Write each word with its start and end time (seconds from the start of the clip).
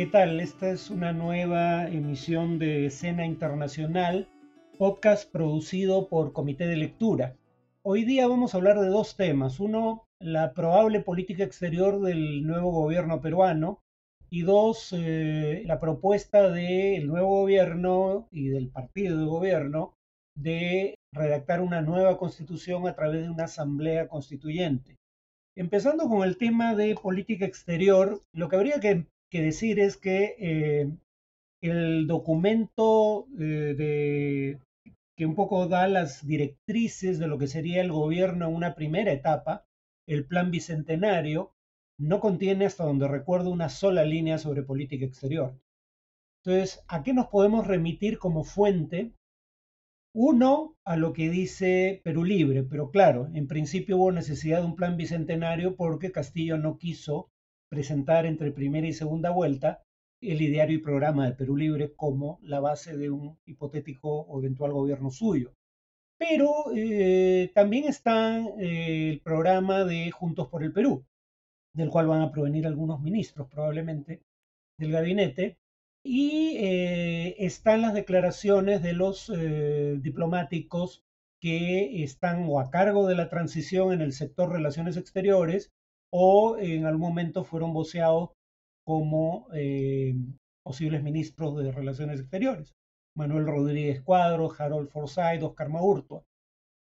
¿Qué 0.00 0.06
tal? 0.06 0.40
Esta 0.40 0.70
es 0.70 0.88
una 0.88 1.12
nueva 1.12 1.86
emisión 1.86 2.58
de 2.58 2.86
Escena 2.86 3.26
Internacional, 3.26 4.30
podcast 4.78 5.30
producido 5.30 6.08
por 6.08 6.32
Comité 6.32 6.66
de 6.66 6.76
Lectura. 6.76 7.36
Hoy 7.82 8.06
día 8.06 8.26
vamos 8.26 8.54
a 8.54 8.56
hablar 8.56 8.80
de 8.80 8.88
dos 8.88 9.18
temas. 9.18 9.60
Uno, 9.60 10.08
la 10.18 10.54
probable 10.54 11.00
política 11.00 11.44
exterior 11.44 12.00
del 12.00 12.46
nuevo 12.46 12.72
gobierno 12.72 13.20
peruano. 13.20 13.82
Y 14.30 14.40
dos, 14.40 14.94
eh, 14.96 15.64
la 15.66 15.78
propuesta 15.78 16.48
del 16.48 17.06
nuevo 17.06 17.42
gobierno 17.42 18.26
y 18.30 18.48
del 18.48 18.70
partido 18.70 19.18
de 19.18 19.26
gobierno 19.26 19.92
de 20.34 20.94
redactar 21.12 21.60
una 21.60 21.82
nueva 21.82 22.16
constitución 22.16 22.88
a 22.88 22.94
través 22.94 23.24
de 23.24 23.28
una 23.28 23.44
asamblea 23.44 24.08
constituyente. 24.08 24.96
Empezando 25.54 26.08
con 26.08 26.26
el 26.26 26.38
tema 26.38 26.74
de 26.74 26.94
política 26.94 27.44
exterior, 27.44 28.22
lo 28.32 28.48
que 28.48 28.56
habría 28.56 28.80
que 28.80 29.04
que 29.30 29.42
decir 29.42 29.78
es 29.78 29.96
que 29.96 30.36
eh, 30.38 30.90
el 31.62 32.06
documento 32.06 33.26
eh, 33.38 33.74
de, 33.76 34.60
que 35.16 35.26
un 35.26 35.34
poco 35.34 35.68
da 35.68 35.86
las 35.86 36.26
directrices 36.26 37.18
de 37.18 37.28
lo 37.28 37.38
que 37.38 37.46
sería 37.46 37.80
el 37.80 37.92
gobierno 37.92 38.48
en 38.48 38.54
una 38.54 38.74
primera 38.74 39.12
etapa, 39.12 39.66
el 40.06 40.26
plan 40.26 40.50
bicentenario, 40.50 41.52
no 41.98 42.20
contiene, 42.20 42.64
hasta 42.64 42.84
donde 42.84 43.06
recuerdo, 43.06 43.50
una 43.50 43.68
sola 43.68 44.04
línea 44.04 44.38
sobre 44.38 44.62
política 44.62 45.04
exterior. 45.04 45.54
Entonces, 46.42 46.82
¿a 46.88 47.02
qué 47.02 47.12
nos 47.12 47.26
podemos 47.26 47.66
remitir 47.66 48.18
como 48.18 48.42
fuente? 48.44 49.12
Uno, 50.14 50.76
a 50.84 50.96
lo 50.96 51.12
que 51.12 51.28
dice 51.28 52.00
Perú 52.02 52.24
Libre, 52.24 52.62
pero 52.64 52.90
claro, 52.90 53.28
en 53.34 53.46
principio 53.46 53.98
hubo 53.98 54.10
necesidad 54.10 54.60
de 54.60 54.66
un 54.66 54.74
plan 54.74 54.96
bicentenario 54.96 55.76
porque 55.76 56.10
Castillo 56.10 56.56
no 56.56 56.78
quiso 56.78 57.30
presentar 57.70 58.26
entre 58.26 58.50
primera 58.50 58.86
y 58.86 58.92
segunda 58.92 59.30
vuelta 59.30 59.82
el 60.20 60.42
ideario 60.42 60.76
y 60.76 60.82
programa 60.82 61.24
de 61.26 61.34
Perú 61.34 61.56
Libre 61.56 61.94
como 61.94 62.38
la 62.42 62.60
base 62.60 62.96
de 62.96 63.10
un 63.10 63.38
hipotético 63.46 64.10
o 64.10 64.38
eventual 64.40 64.72
gobierno 64.72 65.10
suyo. 65.10 65.54
Pero 66.18 66.50
eh, 66.76 67.50
también 67.54 67.86
está 67.86 68.38
eh, 68.58 69.08
el 69.10 69.20
programa 69.20 69.84
de 69.84 70.10
Juntos 70.10 70.48
por 70.48 70.62
el 70.62 70.72
Perú, 70.72 71.06
del 71.72 71.88
cual 71.88 72.08
van 72.08 72.20
a 72.20 72.32
provenir 72.32 72.66
algunos 72.66 73.00
ministros 73.00 73.48
probablemente 73.48 74.22
del 74.76 74.92
gabinete, 74.92 75.56
y 76.02 76.56
eh, 76.58 77.36
están 77.38 77.82
las 77.82 77.94
declaraciones 77.94 78.82
de 78.82 78.94
los 78.94 79.30
diplomáticos 80.02 81.04
que 81.40 82.02
están 82.02 82.46
o 82.48 82.60
a 82.60 82.70
cargo 82.70 83.06
de 83.06 83.14
la 83.14 83.28
transición 83.28 83.92
en 83.92 84.00
el 84.00 84.12
sector 84.12 84.50
relaciones 84.50 84.96
exteriores 84.96 85.72
o 86.12 86.58
en 86.58 86.86
algún 86.86 87.08
momento 87.08 87.44
fueron 87.44 87.72
voceados 87.72 88.30
como 88.84 89.48
eh, 89.54 90.14
posibles 90.64 91.02
ministros 91.02 91.56
de 91.56 91.72
Relaciones 91.72 92.20
Exteriores. 92.20 92.74
Manuel 93.16 93.46
Rodríguez 93.46 94.02
Cuadro, 94.02 94.50
Harold 94.56 94.88
Forsyth, 94.88 95.42
Oscar 95.42 95.68
Maurtua. 95.68 96.24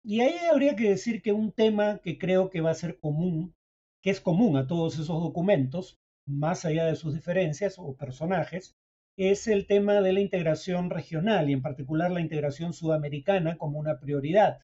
Y 0.03 0.21
ahí 0.21 0.37
habría 0.51 0.75
que 0.75 0.89
decir 0.89 1.21
que 1.21 1.33
un 1.33 1.51
tema 1.51 1.99
que 1.99 2.17
creo 2.17 2.49
que 2.49 2.61
va 2.61 2.71
a 2.71 2.75
ser 2.75 2.99
común, 2.99 3.53
que 4.01 4.09
es 4.09 4.21
común 4.21 4.57
a 4.57 4.67
todos 4.67 4.95
esos 4.95 5.21
documentos, 5.21 5.97
más 6.25 6.65
allá 6.65 6.85
de 6.85 6.95
sus 6.95 7.13
diferencias 7.13 7.75
o 7.77 7.95
personajes, 7.95 8.75
es 9.17 9.47
el 9.47 9.65
tema 9.65 10.01
de 10.01 10.13
la 10.13 10.19
integración 10.21 10.89
regional 10.89 11.49
y 11.49 11.53
en 11.53 11.61
particular 11.61 12.11
la 12.11 12.21
integración 12.21 12.73
sudamericana 12.73 13.57
como 13.57 13.79
una 13.79 13.99
prioridad. 13.99 14.59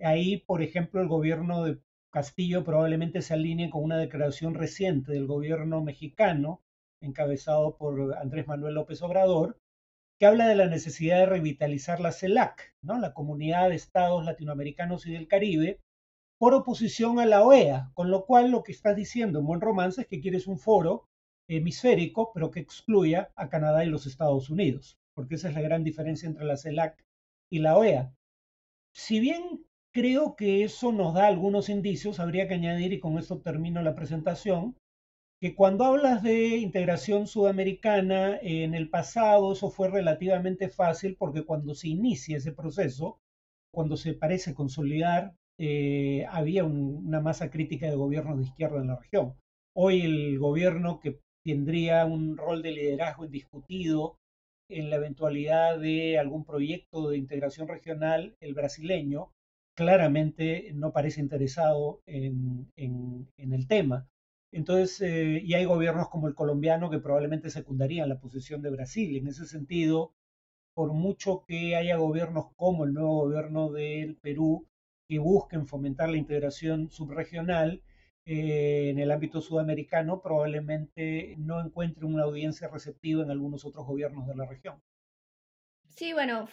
Ahí, 0.00 0.38
por 0.38 0.62
ejemplo, 0.62 1.00
el 1.00 1.08
gobierno 1.08 1.64
de 1.64 1.78
Castillo 2.14 2.62
probablemente 2.62 3.22
se 3.22 3.34
alinee 3.34 3.70
con 3.70 3.82
una 3.82 3.98
declaración 3.98 4.54
reciente 4.54 5.10
del 5.10 5.26
gobierno 5.26 5.82
mexicano, 5.82 6.62
encabezado 7.00 7.76
por 7.76 8.16
Andrés 8.16 8.46
Manuel 8.46 8.74
López 8.74 9.02
Obrador, 9.02 9.58
que 10.20 10.26
habla 10.26 10.46
de 10.46 10.54
la 10.54 10.68
necesidad 10.68 11.18
de 11.18 11.26
revitalizar 11.26 11.98
la 11.98 12.12
CELAC, 12.12 12.72
¿no? 12.82 13.00
la 13.00 13.14
Comunidad 13.14 13.68
de 13.68 13.74
Estados 13.74 14.24
Latinoamericanos 14.24 15.06
y 15.06 15.12
del 15.12 15.26
Caribe, 15.26 15.80
por 16.38 16.54
oposición 16.54 17.18
a 17.18 17.26
la 17.26 17.42
OEA, 17.42 17.90
con 17.94 18.12
lo 18.12 18.26
cual 18.26 18.52
lo 18.52 18.62
que 18.62 18.70
estás 18.70 18.94
diciendo 18.94 19.40
en 19.40 19.46
buen 19.46 19.60
romance 19.60 20.02
es 20.02 20.06
que 20.06 20.20
quieres 20.20 20.46
un 20.46 20.60
foro 20.60 21.08
hemisférico, 21.48 22.30
pero 22.32 22.52
que 22.52 22.60
excluya 22.60 23.32
a 23.34 23.48
Canadá 23.48 23.84
y 23.84 23.88
los 23.88 24.06
Estados 24.06 24.50
Unidos, 24.50 25.00
porque 25.14 25.34
esa 25.34 25.48
es 25.48 25.54
la 25.56 25.62
gran 25.62 25.82
diferencia 25.82 26.28
entre 26.28 26.44
la 26.44 26.56
CELAC 26.56 27.04
y 27.50 27.58
la 27.58 27.76
OEA. 27.76 28.14
Si 28.92 29.18
bien 29.18 29.66
Creo 29.94 30.34
que 30.34 30.64
eso 30.64 30.90
nos 30.90 31.14
da 31.14 31.28
algunos 31.28 31.68
indicios, 31.68 32.18
habría 32.18 32.48
que 32.48 32.54
añadir, 32.54 32.92
y 32.92 32.98
con 32.98 33.16
esto 33.16 33.40
termino 33.40 33.80
la 33.80 33.94
presentación, 33.94 34.76
que 35.40 35.54
cuando 35.54 35.84
hablas 35.84 36.20
de 36.24 36.56
integración 36.56 37.28
sudamericana, 37.28 38.36
en 38.42 38.74
el 38.74 38.90
pasado 38.90 39.52
eso 39.52 39.70
fue 39.70 39.88
relativamente 39.88 40.68
fácil 40.68 41.14
porque 41.16 41.44
cuando 41.44 41.76
se 41.76 41.88
inicia 41.88 42.38
ese 42.38 42.50
proceso, 42.50 43.20
cuando 43.72 43.96
se 43.96 44.14
parece 44.14 44.52
consolidar, 44.52 45.36
eh, 45.58 46.26
había 46.28 46.64
una 46.64 47.20
masa 47.20 47.48
crítica 47.48 47.88
de 47.88 47.94
gobiernos 47.94 48.38
de 48.38 48.44
izquierda 48.46 48.80
en 48.80 48.88
la 48.88 48.96
región. 48.96 49.36
Hoy 49.76 50.00
el 50.00 50.40
gobierno 50.40 50.98
que 50.98 51.20
tendría 51.44 52.04
un 52.04 52.36
rol 52.36 52.62
de 52.62 52.72
liderazgo 52.72 53.26
indiscutido 53.26 54.16
en 54.68 54.90
la 54.90 54.96
eventualidad 54.96 55.78
de 55.78 56.18
algún 56.18 56.44
proyecto 56.44 57.10
de 57.10 57.18
integración 57.18 57.68
regional, 57.68 58.34
el 58.40 58.54
brasileño, 58.54 59.30
claramente 59.74 60.70
no 60.74 60.92
parece 60.92 61.20
interesado 61.20 62.02
en, 62.06 62.70
el 62.76 63.68
tema. 63.68 64.08
Entonces, 64.52 65.00
eh, 65.00 65.40
y 65.44 65.54
hay 65.54 65.64
gobiernos 65.64 66.08
como 66.08 66.28
el 66.28 66.34
colombiano 66.34 66.90
que 66.90 67.00
probablemente 67.00 67.50
secundarían 67.50 68.08
la 68.08 68.20
posición 68.20 68.62
de 68.62 68.70
Brasil. 68.70 69.16
En 69.16 69.26
ese 69.26 69.46
sentido, 69.46 70.14
por 70.74 70.92
mucho 70.92 71.44
que 71.46 71.76
haya 71.76 71.96
gobiernos 71.96 72.46
como 72.56 72.84
el 72.84 72.94
nuevo 72.94 73.24
gobierno 73.24 73.70
del 73.72 74.16
Perú 74.16 74.66
que 75.08 75.18
busquen 75.18 75.66
fomentar 75.66 76.08
la 76.08 76.16
integración 76.16 76.90
subregional, 76.90 77.82
eh, 78.26 78.88
en 78.90 78.98
el 78.98 79.10
ámbito 79.10 79.40
sudamericano 79.42 80.22
probablemente 80.22 81.34
no 81.38 81.60
encuentre 81.60 82.06
una 82.06 82.22
audiencia 82.22 82.68
receptiva 82.68 83.22
en 83.22 83.30
algunos 83.30 83.66
otros 83.66 83.86
gobiernos 83.86 84.26
de 84.26 84.34
la 84.34 84.46
región. 84.46 84.80
Sí, 85.88 86.12
bueno, 86.12 86.48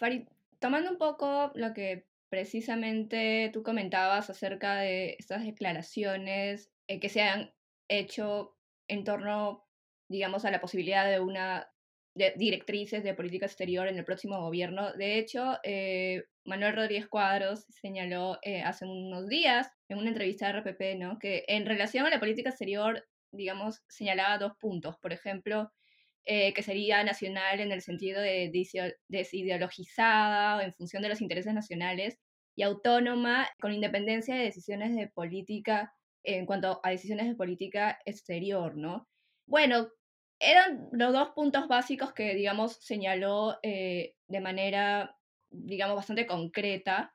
tomando 0.59 0.91
un 0.91 0.97
poco 0.97 1.51
lo 1.55 1.73
que 1.73 2.05
precisamente 2.31 3.49
tú 3.53 3.61
comentabas 3.61 4.29
acerca 4.29 4.77
de 4.77 5.17
estas 5.19 5.43
declaraciones 5.43 6.71
eh, 6.87 7.01
que 7.01 7.09
se 7.09 7.21
han 7.21 7.53
hecho 7.89 8.55
en 8.87 9.03
torno, 9.03 9.67
digamos, 10.09 10.45
a 10.45 10.51
la 10.51 10.61
posibilidad 10.61 11.11
de 11.11 11.19
una 11.19 11.69
de 12.15 12.33
directrices 12.37 13.03
de 13.03 13.13
política 13.13 13.45
exterior 13.45 13.87
en 13.87 13.97
el 13.97 14.05
próximo 14.05 14.39
gobierno. 14.39 14.93
De 14.93 15.17
hecho, 15.17 15.59
eh, 15.63 16.23
Manuel 16.45 16.75
Rodríguez 16.75 17.07
Cuadros 17.07 17.65
señaló 17.69 18.39
eh, 18.43 18.61
hace 18.61 18.85
unos 18.85 19.27
días 19.27 19.69
en 19.89 19.97
una 19.97 20.09
entrevista 20.09 20.47
de 20.47 20.59
RPP, 20.59 20.99
¿no? 20.99 21.19
que 21.19 21.43
en 21.47 21.65
relación 21.65 22.05
a 22.05 22.09
la 22.09 22.19
política 22.19 22.49
exterior, 22.49 23.05
digamos, 23.33 23.81
señalaba 23.89 24.37
dos 24.37 24.53
puntos. 24.57 24.97
Por 24.97 25.11
ejemplo, 25.11 25.71
eh, 26.25 26.53
que 26.53 26.63
sería 26.63 27.03
nacional 27.03 27.59
en 27.59 27.71
el 27.71 27.81
sentido 27.81 28.21
de 28.21 28.51
desideologizada 29.07 30.57
o 30.57 30.61
en 30.61 30.73
función 30.73 31.01
de 31.01 31.09
los 31.09 31.21
intereses 31.21 31.53
nacionales 31.53 32.17
y 32.55 32.63
autónoma 32.63 33.49
con 33.59 33.73
independencia 33.73 34.35
de 34.35 34.43
decisiones 34.43 34.95
de 34.95 35.07
política 35.07 35.93
en 36.23 36.45
cuanto 36.45 36.79
a 36.83 36.89
decisiones 36.91 37.27
de 37.27 37.35
política 37.35 37.99
exterior, 38.05 38.75
¿no? 38.77 39.07
Bueno, 39.47 39.89
eran 40.39 40.89
los 40.91 41.13
dos 41.13 41.29
puntos 41.29 41.67
básicos 41.67 42.13
que, 42.13 42.35
digamos, 42.35 42.77
señaló 42.81 43.57
eh, 43.63 44.13
de 44.27 44.41
manera, 44.41 45.15
digamos, 45.49 45.95
bastante 45.95 46.25
concreta. 46.25 47.13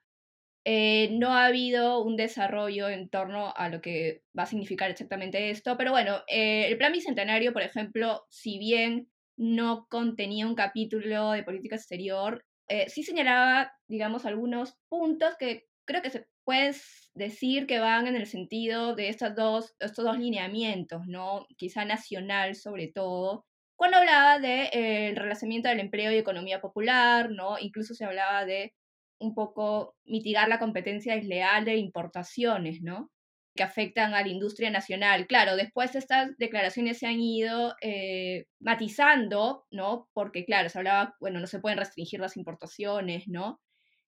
Eh, 0.69 1.11
no 1.13 1.33
ha 1.33 1.47
habido 1.47 2.03
un 2.03 2.17
desarrollo 2.17 2.89
en 2.89 3.09
torno 3.09 3.55
a 3.57 3.69
lo 3.69 3.81
que 3.81 4.25
va 4.37 4.43
a 4.43 4.47
significar 4.47 4.91
exactamente 4.91 5.51
esto, 5.51 5.77
pero 5.77 5.93
bueno, 5.93 6.25
eh, 6.27 6.67
el 6.67 6.77
plan 6.77 6.91
bicentenario, 6.91 7.53
por 7.53 7.63
ejemplo, 7.63 8.25
si 8.31 8.59
bien 8.59 9.09
no 9.37 9.87
contenía 9.89 10.45
un 10.45 10.57
capítulo 10.57 11.31
de 11.31 11.45
política 11.45 11.77
exterior, 11.77 12.45
eh, 12.69 12.89
sí 12.89 13.05
señalaba, 13.05 13.75
digamos, 13.87 14.27
algunos 14.27 14.75
puntos 14.89 15.37
que 15.39 15.67
creo 15.87 16.03
que 16.03 16.11
se 16.11 16.27
puede 16.43 16.75
decir 17.15 17.69
que 17.69 17.79
van 17.79 18.09
en 18.09 18.17
el 18.17 18.27
sentido 18.27 18.97
de 18.97 19.09
estas 19.09 19.37
dos, 19.37 19.77
estos 19.79 20.05
dos 20.05 20.19
lineamientos, 20.19 21.03
¿no? 21.07 21.47
Quizá 21.57 21.85
nacional 21.85 22.57
sobre 22.57 22.89
todo, 22.89 23.47
cuando 23.77 23.99
hablaba 23.99 24.41
del 24.41 24.71
de, 24.73 25.13
relacionamiento 25.15 25.69
del 25.69 25.79
empleo 25.79 26.11
y 26.11 26.17
economía 26.17 26.61
popular, 26.61 27.31
¿no? 27.31 27.57
Incluso 27.61 27.95
se 27.95 28.05
hablaba 28.05 28.45
de 28.45 28.75
un 29.19 29.35
poco 29.35 29.97
mitigar 30.05 30.49
la 30.49 30.59
competencia 30.59 31.15
desleal 31.15 31.65
de 31.65 31.77
importaciones, 31.77 32.83
¿no? 32.83 33.11
que 33.57 33.63
afectan 33.63 34.15
a 34.15 34.21
la 34.21 34.29
industria 34.29 34.71
nacional. 34.71 35.27
Claro, 35.27 35.57
después 35.57 35.95
estas 35.97 36.37
declaraciones 36.37 36.99
se 36.99 37.07
han 37.07 37.19
ido 37.19 37.75
eh, 37.81 38.45
matizando, 38.61 39.67
¿no? 39.71 40.09
Porque, 40.13 40.45
claro, 40.45 40.69
se 40.69 40.79
hablaba, 40.79 41.17
bueno, 41.21 41.41
no 41.41 41.47
se 41.47 41.59
pueden 41.59 41.79
restringir 41.79 42.21
las 42.21 42.37
importaciones, 42.37 43.27
¿no? 43.29 43.61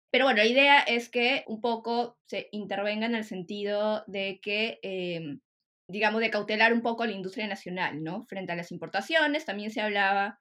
Pero 0.09 0.25
bueno, 0.25 0.37
la 0.37 0.45
idea 0.45 0.79
es 0.79 1.09
que 1.09 1.43
un 1.47 1.59
poco 1.59 2.17
se 2.25 2.47
intervenga 2.51 3.05
en 3.05 3.15
el 3.15 3.25
sentido 3.25 4.03
de 4.07 4.39
que 4.41 4.79
em, 4.81 5.41
digamos, 5.87 6.21
de 6.21 6.29
cautelar 6.29 6.73
un 6.73 6.81
poco 6.81 7.05
la 7.05 7.11
industria 7.11 7.47
nacional, 7.47 8.03
¿no? 8.03 8.23
Frente 8.23 8.51
a 8.53 8.55
las 8.55 8.71
importaciones, 8.71 9.45
también 9.45 9.71
se 9.71 9.81
hablaba, 9.81 10.39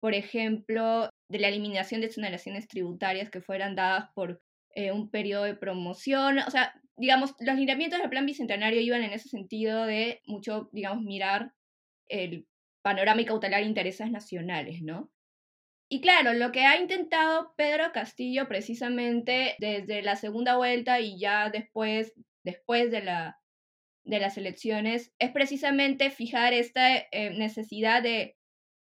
por 0.00 0.14
ejemplo, 0.14 1.08
de 1.28 1.38
la 1.38 1.48
eliminación 1.48 2.00
de 2.00 2.08
exoneraciones 2.08 2.68
tributarias 2.68 3.30
que 3.30 3.40
fueran 3.40 3.74
dadas 3.74 4.10
por 4.14 4.40
eh, 4.74 4.92
un 4.92 5.10
periodo 5.10 5.44
de 5.44 5.54
promoción, 5.54 6.38
o 6.38 6.50
sea, 6.50 6.74
digamos, 6.96 7.34
los 7.40 7.56
lineamientos 7.56 7.98
del 7.98 8.10
plan 8.10 8.26
bicentenario 8.26 8.80
iban 8.80 9.02
en 9.02 9.12
ese 9.12 9.28
sentido 9.28 9.84
de 9.86 10.22
mucho, 10.26 10.68
digamos, 10.72 11.02
mirar 11.02 11.52
el 12.08 12.46
panorama 12.82 13.20
y 13.20 13.24
cautelar 13.24 13.62
intereses 13.62 14.10
nacionales, 14.10 14.82
¿no? 14.82 15.10
Y 15.88 16.00
claro, 16.00 16.32
lo 16.34 16.50
que 16.52 16.64
ha 16.64 16.80
intentado 16.80 17.54
Pedro 17.56 17.92
Castillo 17.92 18.48
precisamente 18.48 19.54
desde 19.58 20.02
la 20.02 20.16
segunda 20.16 20.56
vuelta 20.56 21.00
y 21.00 21.18
ya 21.18 21.48
después, 21.50 22.12
después 22.44 22.90
de, 22.90 23.02
la, 23.02 23.38
de 24.04 24.18
las 24.18 24.36
elecciones 24.36 25.12
es 25.20 25.30
precisamente 25.30 26.10
fijar 26.10 26.52
esta 26.54 26.96
eh, 26.96 27.30
necesidad 27.38 28.02
de, 28.02 28.35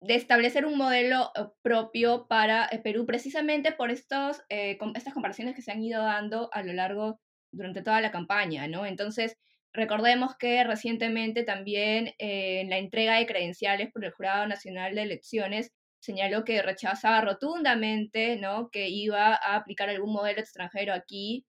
de, 0.00 0.14
establecer 0.14 0.66
un 0.66 0.76
modelo 0.76 1.30
eh, 1.34 1.46
propio 1.62 2.26
para 2.28 2.66
eh, 2.70 2.78
Perú, 2.78 3.06
precisamente 3.06 3.72
por 3.72 3.90
estos, 3.90 4.42
estas 4.48 5.14
comparaciones 5.14 5.54
que 5.54 5.62
se 5.62 5.72
han 5.72 5.82
ido 5.82 6.02
dando 6.02 6.50
a 6.52 6.62
lo 6.62 6.72
largo, 6.72 7.20
durante 7.50 7.82
toda 7.82 8.00
la 8.00 8.10
campaña, 8.10 8.68
¿no? 8.68 8.84
Entonces, 8.84 9.38
recordemos 9.72 10.36
que 10.36 10.62
recientemente 10.64 11.44
también 11.44 12.14
en 12.18 12.68
la 12.68 12.78
entrega 12.78 13.16
de 13.16 13.26
credenciales 13.26 13.90
por 13.90 14.04
el 14.04 14.12
Jurado 14.12 14.46
Nacional 14.46 14.94
de 14.94 15.02
Elecciones, 15.02 15.72
señaló 16.00 16.44
que 16.44 16.62
rechazaba 16.62 17.20
rotundamente, 17.20 18.36
¿no? 18.36 18.70
Que 18.70 18.88
iba 18.88 19.34
a 19.34 19.56
aplicar 19.56 19.88
algún 19.88 20.12
modelo 20.12 20.40
extranjero 20.40 20.94
aquí. 20.94 21.46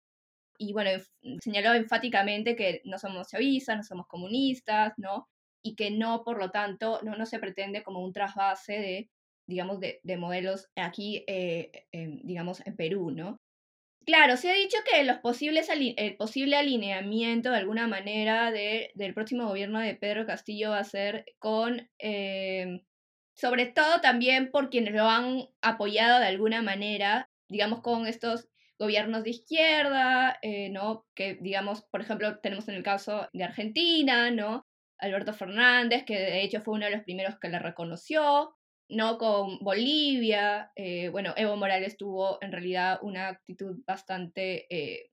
Y 0.58 0.74
bueno, 0.74 0.92
señaló 1.42 1.74
enfáticamente 1.74 2.56
que 2.56 2.82
no 2.86 2.98
somos 3.00 3.30
chavistas, 3.30 3.78
no 3.78 3.84
somos 3.84 4.08
comunistas, 4.08 4.94
¿no? 4.98 5.30
Y 5.64 5.76
que 5.76 5.92
no, 5.92 6.24
por 6.24 6.40
lo 6.40 6.52
tanto, 6.52 7.00
no, 7.04 7.16
no 7.16 7.26
se 7.26 7.40
pretende 7.40 7.84
como 7.84 8.04
un 8.04 8.14
trasvase 8.14 8.74
de, 8.74 9.10
digamos, 9.48 9.80
de, 9.80 10.00
de 10.04 10.18
modelos 10.18 10.70
aquí, 10.76 11.24
eh, 11.28 11.72
digamos, 11.92 12.66
en 12.66 12.76
Perú, 12.76 13.12
¿no? 13.12 13.38
Claro, 14.06 14.38
se 14.38 14.50
ha 14.50 14.56
dicho 14.56 14.78
que 14.90 15.04
los 15.04 15.18
posibles 15.18 15.70
el 15.70 16.16
posible 16.16 16.56
alineamiento 16.56 17.52
de 17.52 17.58
alguna 17.58 17.88
manera 17.88 18.52
de, 18.52 18.92
del 18.96 19.14
próximo 19.14 19.48
gobierno 19.48 19.80
de 19.80 19.94
Pedro 19.96 20.26
Castillo 20.26 20.72
va 20.72 20.80
a 20.80 20.84
ser 20.84 21.26
con 21.38 21.88
eh, 22.00 22.82
sobre 23.36 23.68
todo 23.68 24.02
también 24.02 24.52
por 24.52 24.70
quienes 24.70 24.94
lo 24.94 25.06
han 25.06 25.46
apoyado 25.62 26.20
de 26.20 26.26
alguna 26.26 26.62
manera, 26.62 27.30
digamos, 27.48 27.82
con 27.82 28.06
estos 28.06 28.50
gobiernos 28.78 29.24
de 29.24 29.30
izquierda, 29.30 30.40
eh, 30.42 30.70
¿no? 30.70 31.06
Que, 31.16 31.38
digamos, 31.40 31.84
por 31.92 32.02
ejemplo, 32.02 32.40
tenemos 32.40 32.68
en 32.68 32.76
el 32.76 32.84
caso 32.84 33.30
de 33.32 33.44
Argentina, 33.44 34.32
¿no? 34.32 34.66
Alberto 35.00 35.34
Fernández, 35.34 36.04
que 36.06 36.18
de 36.20 36.44
hecho 36.44 36.62
fue 36.62 36.76
uno 36.76 36.86
de 36.86 36.92
los 36.92 37.04
primeros 37.04 37.40
que 37.40 37.50
la 37.50 37.60
reconoció, 37.60 38.56
¿no? 38.90 39.18
Con 39.18 39.60
Bolivia, 39.60 40.72
eh, 40.76 41.10
bueno, 41.10 41.34
Evo 41.38 41.56
Morales 41.56 41.98
tuvo 41.98 42.38
en 42.42 42.52
realidad 42.52 43.00
una 43.02 43.28
actitud 43.28 43.82
bastante, 43.86 44.66
eh, 44.76 45.12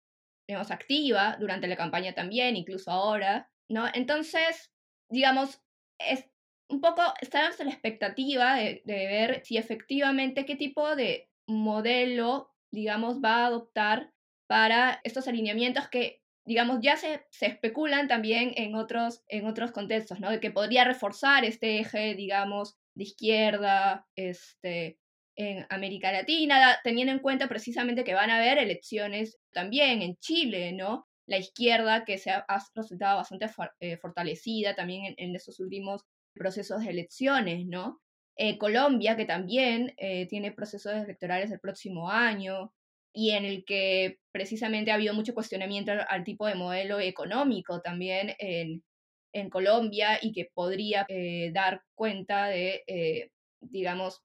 digamos, 0.49 0.71
activa 0.71 1.37
durante 1.38 1.69
la 1.69 1.77
campaña 1.77 2.15
también, 2.15 2.56
incluso 2.56 2.91
ahora, 2.91 3.50
¿no? 3.69 3.87
Entonces, 3.93 4.73
digamos, 5.11 5.62
es, 5.99 6.29
un 6.69 6.81
poco 6.81 7.03
estamos 7.21 7.59
en 7.61 7.67
la 7.67 7.73
expectativa 7.73 8.56
de, 8.56 8.83
ver 8.85 9.44
si 9.44 9.56
efectivamente 9.56 10.44
qué 10.44 10.56
tipo 10.56 10.97
de 10.97 11.29
modelo, 11.47 12.50
digamos, 12.73 13.21
va 13.23 13.44
a 13.44 13.47
adoptar 13.47 14.12
para 14.49 15.00
estos 15.05 15.29
alineamientos 15.29 15.88
que, 15.88 16.23
digamos, 16.47 16.79
ya 16.81 16.97
se, 16.97 17.27
se 17.31 17.47
especulan 17.47 18.09
también 18.09 18.53
en 18.57 18.75
otros, 18.75 19.23
en 19.29 19.47
otros 19.47 19.73
contextos, 19.73 20.21
¿no? 20.21 20.31
De 20.31 20.41
que 20.41 20.51
podría 20.51 20.85
reforzar 20.85 21.45
este 21.45 21.81
eje, 21.81 22.15
digamos, 22.15 22.77
de 22.95 23.05
izquierda, 23.05 24.07
este, 24.17 24.99
en 25.37 25.67
América 25.69 26.13
Latina, 26.13 26.79
teniendo 26.83 27.13
en 27.13 27.19
cuenta 27.19 27.49
precisamente 27.49 28.05
que 28.05 28.15
van 28.15 28.31
a 28.31 28.37
haber 28.37 28.59
elecciones 28.59 29.39
también 29.53 30.03
en 30.03 30.17
Chile, 30.17 30.73
¿no? 30.73 31.07
La 31.27 31.39
izquierda 31.39 32.05
que 32.05 32.19
se 32.19 32.31
ha, 32.31 32.47
resultado 32.75 33.17
bastante 33.17 33.47
eh, 33.81 33.97
fortalecida 33.99 34.75
también 34.75 35.05
en, 35.05 35.15
en 35.19 35.37
estos 35.37 35.61
últimos 35.61 36.03
procesos 36.33 36.83
de 36.83 36.91
elecciones, 36.91 37.67
¿no? 37.67 38.01
Eh, 38.37 38.59
Colombia, 38.59 39.17
que 39.17 39.25
también 39.25 39.95
eh, 39.97 40.27
tiene 40.29 40.53
procesos 40.53 40.93
electorales 40.93 41.51
el 41.51 41.61
próximo 41.61 42.11
año 42.11 42.73
y 43.17 43.31
en 43.31 43.47
el 43.47 43.65
que 43.65 44.19
precisamente 44.31 44.91
ha 44.91 44.97
habido 44.97 45.15
mucho 45.15 45.33
cuestionamiento 45.33 45.93
al, 46.07 46.23
tipo 46.23 46.47
de 46.47 46.55
modelo 46.55 47.01
económico 47.01 47.81
también 47.81 48.35
en, 48.39 48.85
en 49.33 49.49
Colombia 49.49 50.19
y 50.21 50.33
que 50.33 50.51
podría 50.53 51.07
eh, 51.09 51.51
dar 51.55 51.83
cuenta 51.95 52.49
de, 52.49 53.33
digamos, 53.61 54.23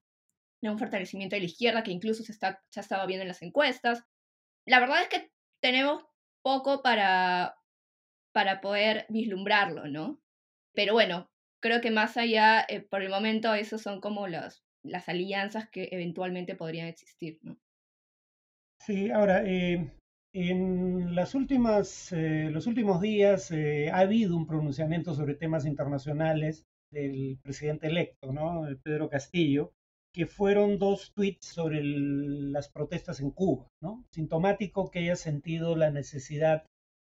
de 0.62 0.70
un 0.70 0.78
fortalecimiento 0.78 1.38
de 1.38 1.40
la 1.40 1.46
izquierda 1.46 1.84
que 1.84 1.92
incluso 1.92 2.22
se, 2.24 2.34
está, 2.34 2.62
se 2.70 2.82
ha 2.82 2.84
estado 2.84 3.08
viendo 3.08 3.22
en 3.22 3.30
las 3.30 3.42
encuestas. 3.42 4.04
La 4.66 4.82
verdad 4.82 5.02
es 5.04 5.08
que 5.08 5.32
tenemos 5.62 6.04
poco 6.42 6.82
para, 6.82 7.56
para 8.34 8.60
poder 8.60 9.06
vislumbrarlo, 9.08 9.88
¿no? 9.88 10.22
Pero 10.74 10.94
bueno, 10.94 11.32
creo 11.62 11.80
que 11.80 11.92
más 11.92 12.18
allá, 12.18 12.66
eh, 12.68 12.82
por 12.82 13.02
el 13.02 13.10
momento, 13.10 13.54
esos 13.54 13.82
son 13.82 14.02
como 14.02 14.28
las 14.28 14.62
alianzas 15.08 15.70
que 15.70 15.88
eventualmente 15.92 16.56
podrían 16.56 16.88
existir, 16.88 17.40
¿no? 17.42 17.58
Sí, 18.86 19.12
ahora, 19.12 19.44
eh, 19.46 19.92
en 20.34 21.14
las 21.14 21.36
últimas, 21.36 22.12
eh, 22.12 22.50
los 22.52 22.66
últimos 22.66 23.00
días 23.00 23.52
ha 23.52 23.98
habido 24.00 24.36
un 24.36 24.48
pronunciamiento 24.48 25.14
sobre 25.14 25.36
temas 25.36 25.66
internacionales 25.66 26.66
del 26.92 27.38
presidente 27.44 27.88
electo, 27.88 28.34
¿no? 28.34 28.64
Pedro 28.84 29.08
Castillo, 29.08 29.72
que 30.14 30.26
fueron 30.26 30.80
dos 30.80 31.14
tweets 31.14 31.46
sobre 31.46 31.82
las 31.84 32.70
protestas 32.70 33.20
en 33.22 33.32
Cuba, 33.32 33.68
¿no? 33.82 34.04
Sintomático 34.12 34.90
que 34.90 35.00
haya 35.00 35.16
sentido 35.16 35.76
la 35.76 35.92
necesidad 35.92 36.66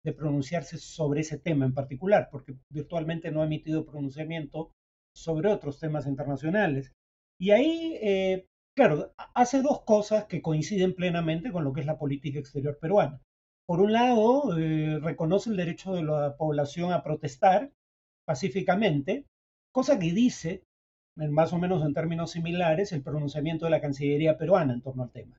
de 0.06 0.14
pronunciarse 0.14 0.78
sobre 0.78 1.22
ese 1.22 1.38
tema 1.38 1.66
en 1.66 1.74
particular, 1.74 2.30
porque 2.32 2.56
virtualmente 2.72 3.30
no 3.30 3.42
ha 3.42 3.46
emitido 3.46 3.86
pronunciamiento 3.86 4.72
sobre 5.14 5.50
otros 5.50 5.80
temas 5.80 6.08
internacionales. 6.08 6.94
Y 7.40 7.52
ahí, 7.52 8.00
eh, 8.02 8.46
claro, 8.78 9.12
hace 9.34 9.62
dos 9.62 9.82
cosas 9.82 10.26
que 10.26 10.42
coinciden 10.42 10.94
plenamente 10.94 11.52
con 11.52 11.64
lo 11.64 11.74
que 11.74 11.82
es 11.82 11.88
la 11.88 11.98
política 11.98 12.40
exterior 12.40 12.78
peruana. 12.80 13.20
Por 13.66 13.82
un 13.82 13.92
lado, 13.92 14.58
eh, 14.58 15.00
reconoce 15.02 15.50
el 15.50 15.58
derecho 15.58 15.94
de 15.94 16.04
la 16.04 16.38
población 16.38 16.94
a 16.94 17.04
protestar 17.04 17.72
pacíficamente, 18.26 19.26
cosa 19.74 20.00
que 20.00 20.14
dice, 20.14 20.64
más 21.16 21.52
o 21.54 21.58
menos 21.58 21.84
en 21.84 21.94
términos 21.94 22.32
similares, 22.32 22.94
el 22.94 23.04
pronunciamiento 23.04 23.66
de 23.66 23.72
la 23.72 23.82
Cancillería 23.82 24.38
peruana 24.38 24.74
en 24.74 24.82
torno 24.82 25.04
al 25.04 25.12
tema 25.12 25.38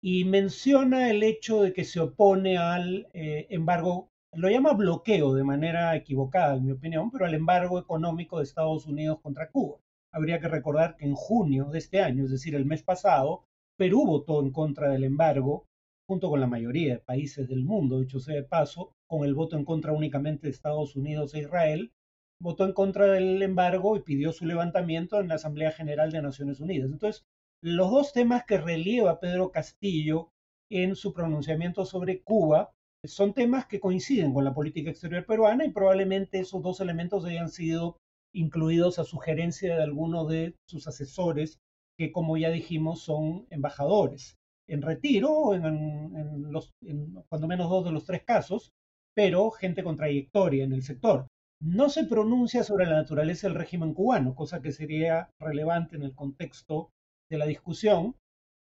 y 0.00 0.24
menciona 0.24 1.10
el 1.10 1.22
hecho 1.22 1.62
de 1.62 1.72
que 1.72 1.84
se 1.84 2.00
opone 2.00 2.56
al 2.56 3.08
eh, 3.12 3.46
embargo, 3.50 4.10
lo 4.32 4.48
llama 4.48 4.72
bloqueo 4.72 5.34
de 5.34 5.44
manera 5.44 5.96
equivocada, 5.96 6.54
en 6.56 6.66
mi 6.66 6.72
opinión, 6.72 7.10
pero 7.10 7.26
al 7.26 7.34
embargo 7.34 7.78
económico 7.78 8.38
de 8.38 8.44
Estados 8.44 8.86
Unidos 8.86 9.20
contra 9.20 9.50
Cuba. 9.50 9.78
Habría 10.12 10.40
que 10.40 10.48
recordar 10.48 10.96
que 10.96 11.04
en 11.04 11.14
junio 11.14 11.66
de 11.66 11.78
este 11.78 12.00
año, 12.00 12.24
es 12.24 12.30
decir, 12.30 12.54
el 12.54 12.64
mes 12.64 12.82
pasado, 12.82 13.44
Perú 13.76 14.04
votó 14.06 14.40
en 14.40 14.50
contra 14.50 14.90
del 14.90 15.04
embargo, 15.04 15.66
junto 16.08 16.30
con 16.30 16.40
la 16.40 16.46
mayoría 16.46 16.94
de 16.94 17.00
países 17.00 17.48
del 17.48 17.64
mundo, 17.64 18.00
dicho 18.00 18.18
sea 18.18 18.34
de 18.34 18.42
paso, 18.42 18.92
con 19.06 19.24
el 19.24 19.34
voto 19.34 19.56
en 19.56 19.64
contra 19.64 19.92
únicamente 19.92 20.46
de 20.46 20.52
Estados 20.52 20.96
Unidos 20.96 21.34
e 21.34 21.40
Israel, 21.40 21.92
votó 22.40 22.64
en 22.64 22.72
contra 22.72 23.06
del 23.06 23.42
embargo 23.42 23.96
y 23.96 24.02
pidió 24.02 24.32
su 24.32 24.46
levantamiento 24.46 25.20
en 25.20 25.28
la 25.28 25.34
Asamblea 25.34 25.72
General 25.72 26.10
de 26.10 26.22
Naciones 26.22 26.60
Unidas. 26.60 26.90
Entonces, 26.90 27.24
los 27.62 27.90
dos 27.90 28.12
temas 28.12 28.44
que 28.44 28.58
relieva 28.58 29.20
Pedro 29.20 29.50
Castillo 29.50 30.30
en 30.70 30.96
su 30.96 31.12
pronunciamiento 31.12 31.84
sobre 31.84 32.22
Cuba 32.22 32.72
son 33.04 33.34
temas 33.34 33.66
que 33.66 33.80
coinciden 33.80 34.32
con 34.32 34.44
la 34.44 34.54
política 34.54 34.90
exterior 34.90 35.24
peruana 35.26 35.64
y 35.64 35.70
probablemente 35.70 36.38
esos 36.38 36.62
dos 36.62 36.80
elementos 36.80 37.24
hayan 37.24 37.48
sido 37.48 37.96
incluidos 38.34 38.98
a 38.98 39.04
sugerencia 39.04 39.76
de 39.76 39.82
algunos 39.82 40.28
de 40.28 40.54
sus 40.68 40.86
asesores 40.86 41.58
que, 41.98 42.12
como 42.12 42.36
ya 42.36 42.50
dijimos, 42.50 43.02
son 43.02 43.46
embajadores 43.50 44.36
en 44.68 44.82
retiro, 44.82 45.54
en, 45.54 45.64
en 45.64 46.52
los, 46.52 46.70
en 46.82 47.14
cuando 47.28 47.48
menos 47.48 47.70
dos 47.70 47.84
de 47.84 47.92
los 47.92 48.04
tres 48.04 48.22
casos, 48.24 48.70
pero 49.14 49.50
gente 49.50 49.82
con 49.82 49.96
trayectoria 49.96 50.64
en 50.64 50.72
el 50.72 50.82
sector. 50.82 51.26
No 51.60 51.88
se 51.88 52.04
pronuncia 52.04 52.62
sobre 52.62 52.86
la 52.86 52.96
naturaleza 52.96 53.48
del 53.48 53.56
régimen 53.56 53.94
cubano, 53.94 54.34
cosa 54.34 54.62
que 54.62 54.70
sería 54.70 55.30
relevante 55.40 55.96
en 55.96 56.04
el 56.04 56.14
contexto 56.14 56.90
de 57.28 57.38
la 57.38 57.46
discusión, 57.46 58.14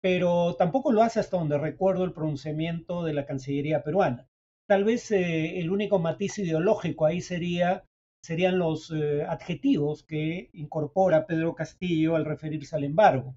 pero 0.01 0.55
tampoco 0.55 0.91
lo 0.91 1.01
hace 1.01 1.20
hasta 1.20 1.38
donde 1.38 1.58
recuerdo 1.58 2.03
el 2.03 2.13
pronunciamiento 2.13 3.03
de 3.03 3.13
la 3.13 3.25
Cancillería 3.25 3.84
peruana. 3.84 4.27
Tal 4.67 4.84
vez 4.84 5.10
eh, 5.12 5.60
el 5.60 5.72
único 5.72 6.00
matiz 6.00 6.38
ideológico 6.38 7.05
ahí 7.05 7.22
sería, 7.22 7.86
serían 8.24 8.58
los 8.58 8.92
eh, 8.92 9.24
adjetivos 9.24 10.03
que 10.03 10.50
incorpora 10.53 11.27
Pedro 11.27 11.53
Castillo 11.56 12.15
al 12.15 12.25
referirse 12.25 12.75
al 12.75 12.84
embargo. 12.86 13.36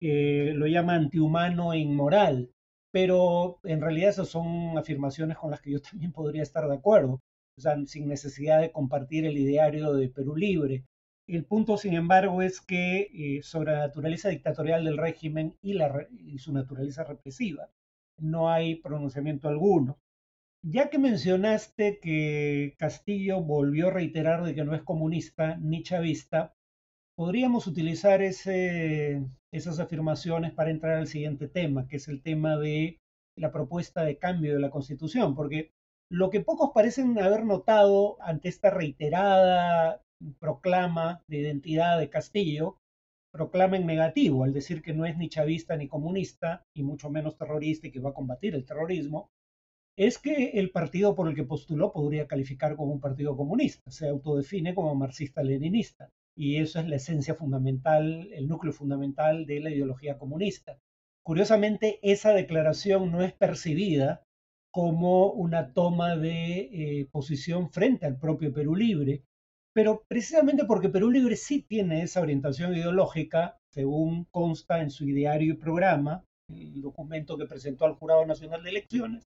lo 0.00 0.66
llama 0.66 0.94
antihumano 0.94 1.72
e 1.72 1.78
inmoral, 1.78 2.50
pero 2.92 3.58
en 3.64 3.80
realidad 3.80 4.10
esas 4.10 4.28
son 4.28 4.76
afirmaciones 4.78 5.36
con 5.38 5.50
las 5.50 5.60
que 5.60 5.72
yo 5.72 5.80
también 5.80 6.12
podría 6.12 6.42
estar 6.42 6.68
de 6.68 6.74
acuerdo. 6.74 7.20
o 7.56 7.60
sea, 7.60 7.76
sin 7.86 8.08
necesidad 8.08 8.60
de 8.60 8.72
compartir 8.72 9.24
el 9.26 9.36
ideario 9.36 9.92
de 9.94 10.08
Perú 10.08 10.36
Libre. 10.36 10.84
El 11.28 11.44
punto, 11.44 11.76
sin 11.76 11.94
embargo, 11.94 12.40
es 12.42 12.60
que 12.60 13.10
eh, 13.12 13.42
sobre 13.42 13.72
la 13.72 13.80
naturaleza 13.80 14.30
dictatorial 14.30 14.84
del 14.84 14.96
régimen 14.96 15.56
y, 15.62 15.76
y 16.20 16.38
su 16.38 16.52
naturaleza 16.52 17.04
represiva 17.04 17.68
no 18.18 18.50
hay 18.50 18.76
pronunciamiento 18.76 19.48
alguno. 19.48 19.98
Ya 20.62 20.90
que 20.90 20.98
mencionaste 20.98 21.98
que 22.00 22.74
Castillo 22.78 23.40
volvió 23.40 23.88
a 23.88 23.92
reiterar 23.92 24.44
de 24.44 24.54
que 24.54 24.64
no 24.64 24.74
es 24.74 24.82
comunista 24.82 25.56
ni 25.56 25.82
chavista, 25.82 26.54
podríamos 27.16 27.66
utilizar 27.66 28.22
esas 28.22 29.78
afirmaciones 29.78 30.52
para 30.52 30.70
entrar 30.70 30.96
al 30.96 31.06
siguiente 31.06 31.48
tema, 31.48 31.86
que 31.86 31.96
es 31.96 32.08
el 32.08 32.22
tema 32.22 32.56
de 32.56 32.98
la 33.36 33.52
propuesta 33.52 34.04
de 34.04 34.18
cambio 34.18 34.54
de 34.54 34.60
la 34.60 34.70
Constitución, 34.70 35.34
porque 35.36 35.70
lo 36.10 36.28
que 36.30 36.40
pocos 36.40 36.70
parecen 36.74 37.18
haber 37.18 37.44
notado 37.44 38.16
ante 38.20 38.48
esta 38.48 38.70
reiterada 38.70 40.02
proclama 40.40 41.22
de 41.28 41.38
identidad 41.38 41.98
de 42.00 42.10
Castillo, 42.10 42.78
proclama 43.32 43.76
en 43.76 43.86
negativo 43.86 44.42
al 44.42 44.52
decir 44.52 44.82
que 44.82 44.92
no 44.92 45.06
es 45.06 45.16
ni 45.16 45.28
chavista 45.28 45.76
ni 45.76 45.86
comunista, 45.86 46.66
y 46.74 46.82
mucho 46.82 47.10
menos 47.10 47.36
terrorista 47.36 47.86
y 47.86 47.92
que 47.92 48.00
va 48.00 48.10
a 48.10 48.14
combatir 48.14 48.54
el 48.54 48.64
terrorismo, 48.64 49.30
es 49.98 50.20
que 50.20 50.50
el 50.54 50.70
partido 50.70 51.16
por 51.16 51.28
el 51.28 51.34
que 51.34 51.42
postuló 51.42 51.92
podría 51.92 52.28
calificar 52.28 52.76
como 52.76 52.92
un 52.92 53.00
partido 53.00 53.36
comunista, 53.36 53.90
se 53.90 54.08
autodefine 54.08 54.72
como 54.72 54.94
marxista-leninista 54.94 56.08
y 56.36 56.58
eso 56.58 56.78
es 56.78 56.86
la 56.86 56.96
esencia 56.96 57.34
fundamental, 57.34 58.28
el 58.32 58.46
núcleo 58.46 58.72
fundamental 58.72 59.44
de 59.44 59.58
la 59.58 59.70
ideología 59.70 60.16
comunista. 60.16 60.78
Curiosamente, 61.24 61.98
esa 62.02 62.32
declaración 62.32 63.10
no 63.10 63.22
es 63.22 63.32
percibida 63.32 64.22
como 64.72 65.32
una 65.32 65.72
toma 65.72 66.16
de 66.16 66.60
eh, 67.00 67.08
posición 67.10 67.68
frente 67.72 68.06
al 68.06 68.20
propio 68.20 68.52
Perú 68.52 68.76
Libre, 68.76 69.24
pero 69.74 70.04
precisamente 70.06 70.64
porque 70.64 70.90
Perú 70.90 71.10
Libre 71.10 71.34
sí 71.34 71.62
tiene 71.62 72.02
esa 72.02 72.20
orientación 72.20 72.72
ideológica, 72.72 73.56
según 73.72 74.26
consta 74.30 74.80
en 74.80 74.90
su 74.90 75.08
ideario 75.08 75.54
y 75.54 75.56
programa, 75.56 76.22
el 76.48 76.80
documento 76.82 77.36
que 77.36 77.46
presentó 77.46 77.84
al 77.84 77.94
Jurado 77.94 78.24
Nacional 78.24 78.62
de 78.62 78.70
Elecciones, 78.70 79.24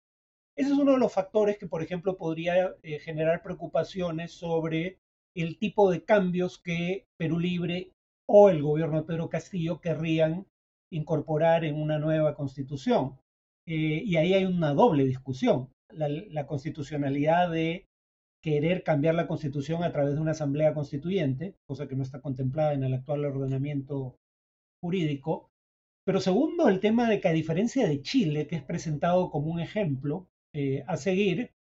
ese 0.58 0.72
es 0.72 0.78
uno 0.78 0.94
de 0.94 1.00
los 1.00 1.14
factores 1.14 1.58
que, 1.58 1.68
por 1.68 1.82
ejemplo, 1.82 2.18
podría 2.18 2.76
eh, 2.82 3.00
generar 3.00 3.42
preocupaciones 3.44 4.32
sobre 4.32 5.00
el 5.36 5.58
tipo 5.58 5.92
de 5.92 6.04
cambios 6.04 6.60
que 6.60 7.06
Perú 7.18 7.40
Libre 7.40 7.92
o 8.28 8.50
el 8.50 8.64
gobierno 8.64 9.02
de 9.02 9.08
Pedro 9.08 9.30
Castillo 9.30 9.82
querrían 9.82 10.48
incorporar 10.92 11.66
en 11.66 11.76
una 11.76 12.00
nueva 12.00 12.36
constitución. 12.36 13.20
Eh, 13.68 14.02
y 14.06 14.16
ahí 14.16 14.34
hay 14.34 14.46
una 14.46 14.74
doble 14.74 15.06
discusión. 15.06 15.70
La, 15.90 16.48
constitucionalidad 16.48 17.52
de 17.52 17.86
querer 18.42 18.84
cambiar 18.84 19.16
la 19.16 19.28
constitución 19.28 19.84
a 19.84 19.92
través 19.92 20.16
de 20.16 20.22
una 20.22 20.32
asamblea 20.32 20.74
constituyente, 20.74 21.56
cosa 21.68 21.88
que 21.88 21.96
no 21.96 22.04
está 22.04 22.22
contemplada 22.22 22.74
en 22.74 22.84
el 22.84 22.94
actual 22.94 23.26
ordenamiento 23.26 24.16
jurídico. 24.82 25.50
Pero 26.06 26.22
segundo, 26.22 26.70
el 26.70 26.80
tema 26.80 27.10
de 27.10 27.20
que 27.20 27.28
a 27.28 27.34
diferencia 27.34 27.88
de 27.88 28.02
Chile, 28.02 28.48
que 28.48 28.56
es 28.56 28.64
presentado 28.64 29.32
como 29.32 29.52
un 29.52 29.60
ejemplo 29.60 30.28
eh, 30.58 30.86
a 30.88 30.96
seguir, 30.96 31.52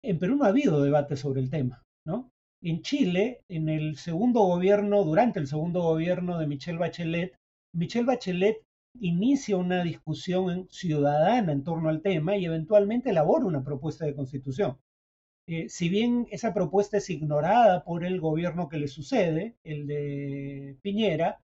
en 0.00 0.20
Perú 0.20 0.36
no 0.36 0.44
ha 0.44 0.48
habido 0.48 0.80
debate 0.80 1.16
sobre 1.16 1.40
el 1.40 1.50
tema, 1.50 1.82
¿no? 2.06 2.30
En 2.62 2.82
Chile, 2.82 3.40
en 3.48 3.68
el 3.68 3.96
segundo 3.96 4.42
gobierno, 4.42 5.02
durante 5.02 5.40
el 5.40 5.48
segundo 5.48 5.82
gobierno 5.82 6.38
de 6.38 6.46
Michelle 6.46 6.78
Bachelet, 6.78 7.34
Michelle 7.74 8.06
Bachelet 8.06 8.62
inicia 9.00 9.56
una 9.56 9.82
discusión 9.82 10.68
ciudadana 10.70 11.50
en 11.50 11.64
torno 11.64 11.88
al 11.88 12.00
tema 12.00 12.36
y 12.36 12.44
eventualmente 12.44 13.10
elabora 13.10 13.44
una 13.44 13.64
propuesta 13.64 14.06
de 14.06 14.14
constitución. 14.14 14.78
Eh, 15.48 15.68
si 15.68 15.88
bien 15.88 16.28
esa 16.30 16.54
propuesta 16.54 16.98
es 16.98 17.10
ignorada 17.10 17.82
por 17.82 18.04
el 18.04 18.20
gobierno 18.20 18.68
que 18.68 18.78
le 18.78 18.86
sucede, 18.86 19.56
el 19.64 19.88
de 19.88 20.78
Piñera, 20.80 21.40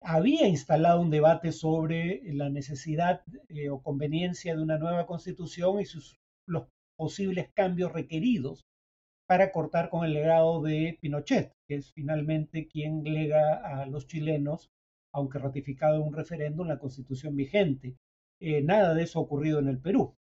había 0.00 0.48
instalado 0.48 1.02
un 1.02 1.10
debate 1.10 1.52
sobre 1.52 2.22
la 2.32 2.48
necesidad 2.48 3.22
eh, 3.50 3.68
o 3.68 3.82
conveniencia 3.82 4.56
de 4.56 4.62
una 4.62 4.78
nueva 4.78 5.06
constitución 5.06 5.80
y 5.80 5.84
sus, 5.84 6.18
los 6.48 6.66
posibles 6.96 7.50
cambios 7.54 7.92
requeridos 7.92 8.66
para 9.26 9.52
cortar 9.52 9.90
con 9.90 10.04
el 10.04 10.14
legado 10.14 10.62
de 10.62 10.98
Pinochet, 11.00 11.52
que 11.66 11.76
es 11.76 11.92
finalmente 11.92 12.66
quien 12.66 13.04
lega 13.04 13.56
a 13.62 13.86
los 13.86 14.06
chilenos, 14.06 14.70
aunque 15.12 15.38
ratificado 15.38 15.96
en 15.96 16.02
un 16.02 16.14
referéndum, 16.14 16.66
la 16.66 16.78
constitución 16.78 17.36
vigente. 17.36 17.96
Eh, 18.40 18.62
nada 18.62 18.94
de 18.94 19.02
eso 19.02 19.18
ha 19.18 19.22
ocurrido 19.22 19.58
en 19.58 19.68
el 19.68 19.78
Perú. 19.78 20.16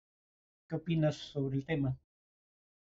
¿Qué 0.70 0.76
opinas 0.76 1.16
sobre 1.16 1.56
el 1.58 1.66
tema? 1.66 1.98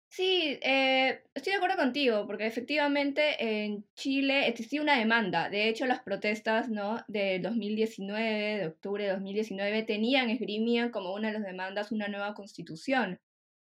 Sí, 0.09 0.59
eh, 0.63 1.23
estoy 1.35 1.53
de 1.53 1.57
acuerdo 1.59 1.77
contigo, 1.77 2.27
porque 2.27 2.47
efectivamente 2.47 3.65
en 3.65 3.85
Chile 3.95 4.49
existía 4.49 4.81
una 4.81 4.99
demanda. 4.99 5.51
De 5.51 5.69
hecho, 5.69 5.85
las 5.85 6.01
protestas 6.01 6.71
¿no? 6.71 7.05
de 7.09 7.39
2019, 7.41 8.59
de 8.59 8.67
octubre 8.69 9.05
de 9.05 9.11
2019, 9.11 9.83
tenían, 9.83 10.31
esgrimían 10.31 10.91
como 10.91 11.13
una 11.13 11.29
de 11.29 11.35
las 11.35 11.43
demandas 11.43 11.93
una 11.93 12.09
nueva 12.09 12.33
constitución. 12.35 13.19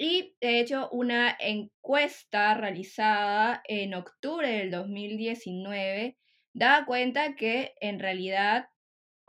Y 0.03 0.35
de 0.41 0.61
hecho, 0.61 0.89
una 0.93 1.37
encuesta 1.39 2.55
realizada 2.55 3.63
en 3.69 3.93
octubre 3.93 4.49
del 4.49 4.71
2019 4.71 6.17
da 6.55 6.87
cuenta 6.87 7.35
que 7.37 7.75
en 7.83 7.99
realidad 7.99 8.71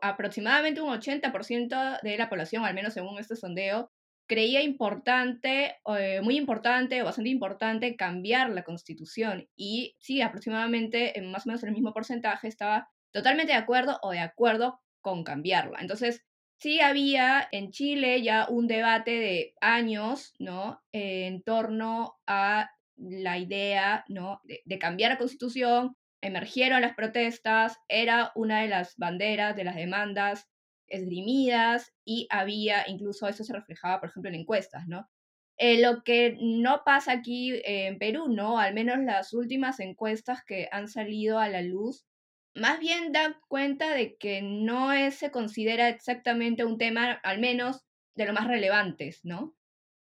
aproximadamente 0.02 0.80
un 0.80 0.94
80% 0.94 2.00
de 2.02 2.18
la 2.18 2.30
población, 2.30 2.64
al 2.64 2.74
menos 2.74 2.94
según 2.94 3.20
este 3.20 3.36
sondeo, 3.36 3.92
creía 4.30 4.62
importante, 4.62 5.76
eh, 6.00 6.22
muy 6.24 6.38
importante 6.38 7.02
o 7.02 7.06
bastante 7.06 7.30
importante 7.30 7.98
cambiar 7.98 8.50
la 8.50 8.64
constitución. 8.64 9.50
Y 9.58 9.98
sí, 10.00 10.22
aproximadamente 10.22 11.20
en 11.20 11.32
más 11.32 11.46
o 11.46 11.50
menos 11.50 11.64
el 11.64 11.74
mismo 11.74 11.94
porcentaje 11.94 12.48
estaba 12.48 12.88
totalmente 13.12 13.52
de 13.52 13.60
acuerdo 13.60 14.00
o 14.04 14.12
de 14.12 14.20
acuerdo 14.20 14.80
con 15.02 15.26
cambiarla. 15.26 15.80
Entonces, 15.82 16.24
sí 16.62 16.80
había 16.80 17.48
en 17.52 17.72
Chile 17.72 18.22
ya 18.22 18.46
un 18.48 18.68
debate 18.68 19.12
de 19.12 19.56
años, 19.62 20.36
¿no? 20.38 20.80
en 20.92 21.42
torno 21.42 22.20
a 22.28 22.70
la 22.98 23.40
idea, 23.40 24.06
¿no? 24.08 24.42
De, 24.44 24.78
cambiar 24.78 25.12
la 25.12 25.18
constitución, 25.18 25.96
emergieron 26.22 26.82
las 26.82 26.94
protestas, 26.94 27.78
era 27.88 28.32
una 28.36 28.62
de 28.62 28.68
las 28.68 28.96
banderas 28.98 29.56
de 29.56 29.64
las 29.64 29.76
demandas 29.76 30.48
esgrimidas 30.88 31.94
y 32.06 32.28
había, 32.30 32.88
incluso 32.88 33.28
eso 33.28 33.44
se 33.44 33.54
reflejaba, 33.54 34.00
por 34.00 34.10
ejemplo, 34.10 34.30
en 34.30 34.42
encuestas, 34.42 34.88
¿no? 34.88 35.10
Eh, 35.58 35.82
lo 35.82 36.04
que 36.04 36.38
no 36.40 36.84
pasa 36.86 37.14
aquí 37.14 37.60
en 37.66 37.98
Perú, 37.98 38.28
¿no? 38.28 38.60
Al 38.60 38.76
menos 38.76 39.00
las 39.00 39.34
últimas 39.34 39.80
encuestas 39.80 40.44
que 40.46 40.70
han 40.72 40.88
salido 40.88 41.40
a 41.40 41.50
la 41.50 41.64
luz 41.64 42.06
más 42.54 42.80
bien 42.80 43.12
da 43.12 43.40
cuenta 43.48 43.94
de 43.94 44.18
que 44.18 44.42
no 44.42 44.90
se 45.12 45.32
considera 45.32 45.90
exactamente 45.90 46.66
un 46.66 46.78
tema, 46.78 47.14
al 47.24 47.40
menos 47.40 47.86
de 48.16 48.26
lo 48.26 48.34
más 48.34 48.48
relevantes, 48.48 49.22
¿no? 49.24 49.56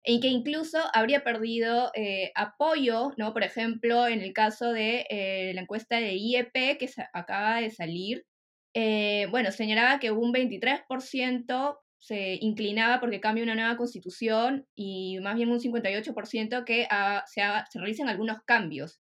Y 0.04 0.20
que 0.20 0.28
incluso 0.28 0.78
habría 0.92 1.24
perdido 1.24 1.90
eh, 1.94 2.30
apoyo, 2.36 3.12
¿no? 3.16 3.32
Por 3.32 3.42
ejemplo, 3.42 4.06
en 4.06 4.20
el 4.20 4.32
caso 4.32 4.72
de 4.72 5.06
eh, 5.10 5.52
la 5.54 5.62
encuesta 5.62 5.96
de 5.96 6.14
IEP 6.14 6.78
que 6.78 6.88
acaba 7.12 7.60
de 7.60 7.70
salir, 7.70 8.24
eh, 8.74 9.26
bueno, 9.30 9.50
señalaba 9.50 9.98
que 9.98 10.12
un 10.12 10.32
23% 10.32 11.78
se 11.98 12.38
inclinaba 12.40 13.00
porque 13.00 13.20
cambie 13.20 13.42
una 13.42 13.54
nueva 13.56 13.76
constitución 13.76 14.66
y 14.76 15.18
más 15.20 15.34
bien 15.34 15.50
un 15.50 15.58
58% 15.58 16.64
que 16.64 16.86
ah, 16.90 17.24
se, 17.26 17.42
se 17.70 17.78
realicen 17.80 18.08
algunos 18.08 18.38
cambios. 18.44 19.00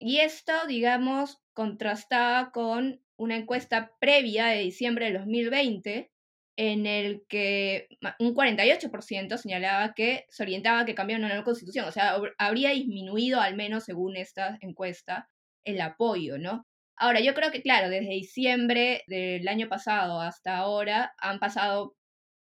Y 0.00 0.18
esto, 0.20 0.52
digamos, 0.66 1.40
contrastaba 1.60 2.52
con 2.52 3.02
una 3.18 3.36
encuesta 3.36 3.92
previa 4.00 4.46
de 4.46 4.60
diciembre 4.60 5.12
de 5.12 5.18
2020 5.18 6.10
en 6.56 6.86
el 6.86 7.22
que 7.28 7.86
un 8.18 8.34
48% 8.34 9.36
señalaba 9.36 9.92
que 9.92 10.24
se 10.30 10.42
orientaba 10.42 10.80
a 10.80 10.84
que 10.86 10.94
cambiara 10.94 11.18
una 11.18 11.28
nueva 11.28 11.44
constitución, 11.44 11.84
o 11.86 11.92
sea, 11.92 12.16
habría 12.38 12.70
disminuido 12.70 13.42
al 13.42 13.56
menos 13.56 13.84
según 13.84 14.16
esta 14.16 14.56
encuesta 14.62 15.28
el 15.66 15.82
apoyo, 15.82 16.38
¿no? 16.38 16.66
Ahora, 16.96 17.20
yo 17.20 17.34
creo 17.34 17.50
que, 17.50 17.60
claro, 17.60 17.90
desde 17.90 18.08
diciembre 18.08 19.04
del 19.06 19.46
año 19.46 19.68
pasado 19.68 20.18
hasta 20.22 20.56
ahora 20.56 21.12
han 21.18 21.40
pasado, 21.40 21.94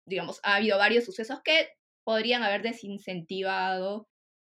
digamos, 0.06 0.40
ha 0.44 0.58
habido 0.58 0.78
varios 0.78 1.06
sucesos 1.06 1.40
que 1.44 1.70
podrían 2.04 2.44
haber 2.44 2.62
desincentivado 2.62 4.08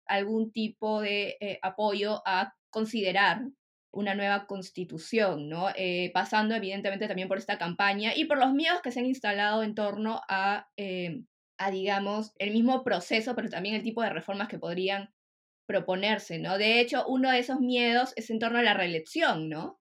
algún 0.06 0.52
tipo 0.52 1.02
de 1.02 1.37
eh, 1.40 1.59
apoyo 1.61 2.23
a 2.25 2.54
considerar 2.71 3.42
una 3.95 4.15
nueva 4.15 4.47
constitución, 4.47 5.49
¿no? 5.49 5.69
Eh, 5.77 6.11
pasando 6.13 6.55
evidentemente 6.55 7.09
también 7.09 7.29
por 7.29 7.39
esta 7.39 7.59
campaña 7.59 8.13
y 8.15 8.27
por 8.27 8.39
los 8.39 8.53
miedos 8.53 8.81
que 8.83 8.91
se 8.93 9.01
han 9.01 9.07
instalado 9.07 9.63
en 9.63 9.75
torno 9.75 10.21
a, 10.29 10.69
eh, 10.77 11.23
a, 11.59 11.71
digamos, 11.71 12.33
el 12.39 12.53
mismo 12.53 12.85
proceso, 12.85 13.35
pero 13.35 13.49
también 13.49 13.75
el 13.75 13.83
tipo 13.83 14.03
de 14.03 14.11
reformas 14.11 14.49
que 14.49 14.59
podrían 14.59 15.11
proponerse, 15.67 16.39
¿no? 16.39 16.59
De 16.59 16.81
hecho, 16.81 17.07
uno 17.07 17.31
de 17.31 17.39
esos 17.39 17.61
miedos 17.61 18.13
es 18.17 18.31
en 18.31 18.39
torno 18.39 18.59
a 18.59 18.63
la 18.63 18.75
reelección, 18.75 19.49
¿no? 19.49 19.81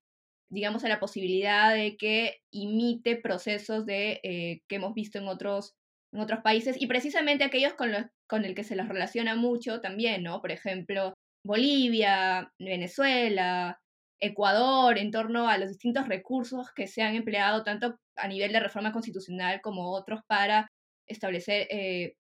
Digamos, 0.49 0.83
a 0.85 0.89
la 0.89 0.99
posibilidad 0.99 1.73
de 1.73 1.97
que 1.97 2.41
imite 2.51 3.17
procesos 3.17 3.85
de, 3.85 4.19
eh, 4.23 4.61
que 4.69 4.75
hemos 4.77 4.93
visto 4.93 5.17
en 5.17 5.27
otros, 5.27 5.73
en 6.13 6.21
otros 6.21 6.41
países 6.41 6.79
y 6.79 6.87
precisamente 6.87 7.43
aquellos 7.43 7.73
con 7.73 7.91
los 7.91 8.05
con 8.29 8.45
el 8.45 8.55
que 8.55 8.63
se 8.63 8.75
los 8.75 8.87
relaciona 8.87 9.35
mucho 9.35 9.79
también, 9.79 10.23
¿no? 10.23 10.41
Por 10.41 10.51
ejemplo, 10.51 11.13
Bolivia, 11.45 12.51
Venezuela, 12.59 13.77
Ecuador, 14.19 14.97
en 14.97 15.11
torno 15.11 15.49
a 15.49 15.57
los 15.57 15.69
distintos 15.69 16.07
recursos 16.07 16.71
que 16.75 16.87
se 16.87 17.01
han 17.01 17.15
empleado 17.15 17.63
tanto 17.63 17.99
a 18.15 18.27
nivel 18.27 18.53
de 18.53 18.59
reforma 18.59 18.91
constitucional 18.91 19.61
como 19.61 19.91
otros 19.91 20.21
para 20.27 20.71
establecer 21.07 21.67
eh, 21.69 22.15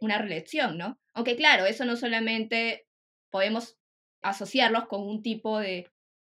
una 0.00 0.18
reelección, 0.18 0.76
¿no? 0.76 0.98
Aunque 1.14 1.36
claro, 1.36 1.66
eso 1.66 1.84
no 1.84 1.96
solamente 1.96 2.86
podemos 3.30 3.78
asociarlos 4.22 4.86
con 4.86 5.02
un 5.02 5.22
tipo 5.22 5.58
de, 5.58 5.86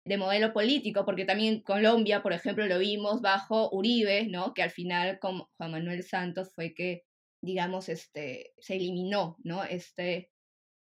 de 0.06 0.18
modelo 0.18 0.54
político, 0.54 1.04
porque 1.06 1.26
también 1.26 1.62
Colombia, 1.62 2.22
por 2.22 2.34
ejemplo, 2.34 2.66
lo 2.68 2.80
vimos 2.80 3.22
bajo 3.22 3.70
Uribe, 3.72 4.28
¿no? 4.28 4.54
Que 4.54 4.64
al 4.64 4.72
final 4.72 5.20
con 5.20 5.42
Juan 5.58 5.72
Manuel 5.72 6.04
Santos 6.04 6.52
fue 6.54 6.74
que, 6.74 7.04
digamos, 7.42 7.90
este, 7.90 8.54
se 8.60 8.76
eliminó, 8.76 9.38
¿no? 9.44 9.64
Este, 9.64 10.30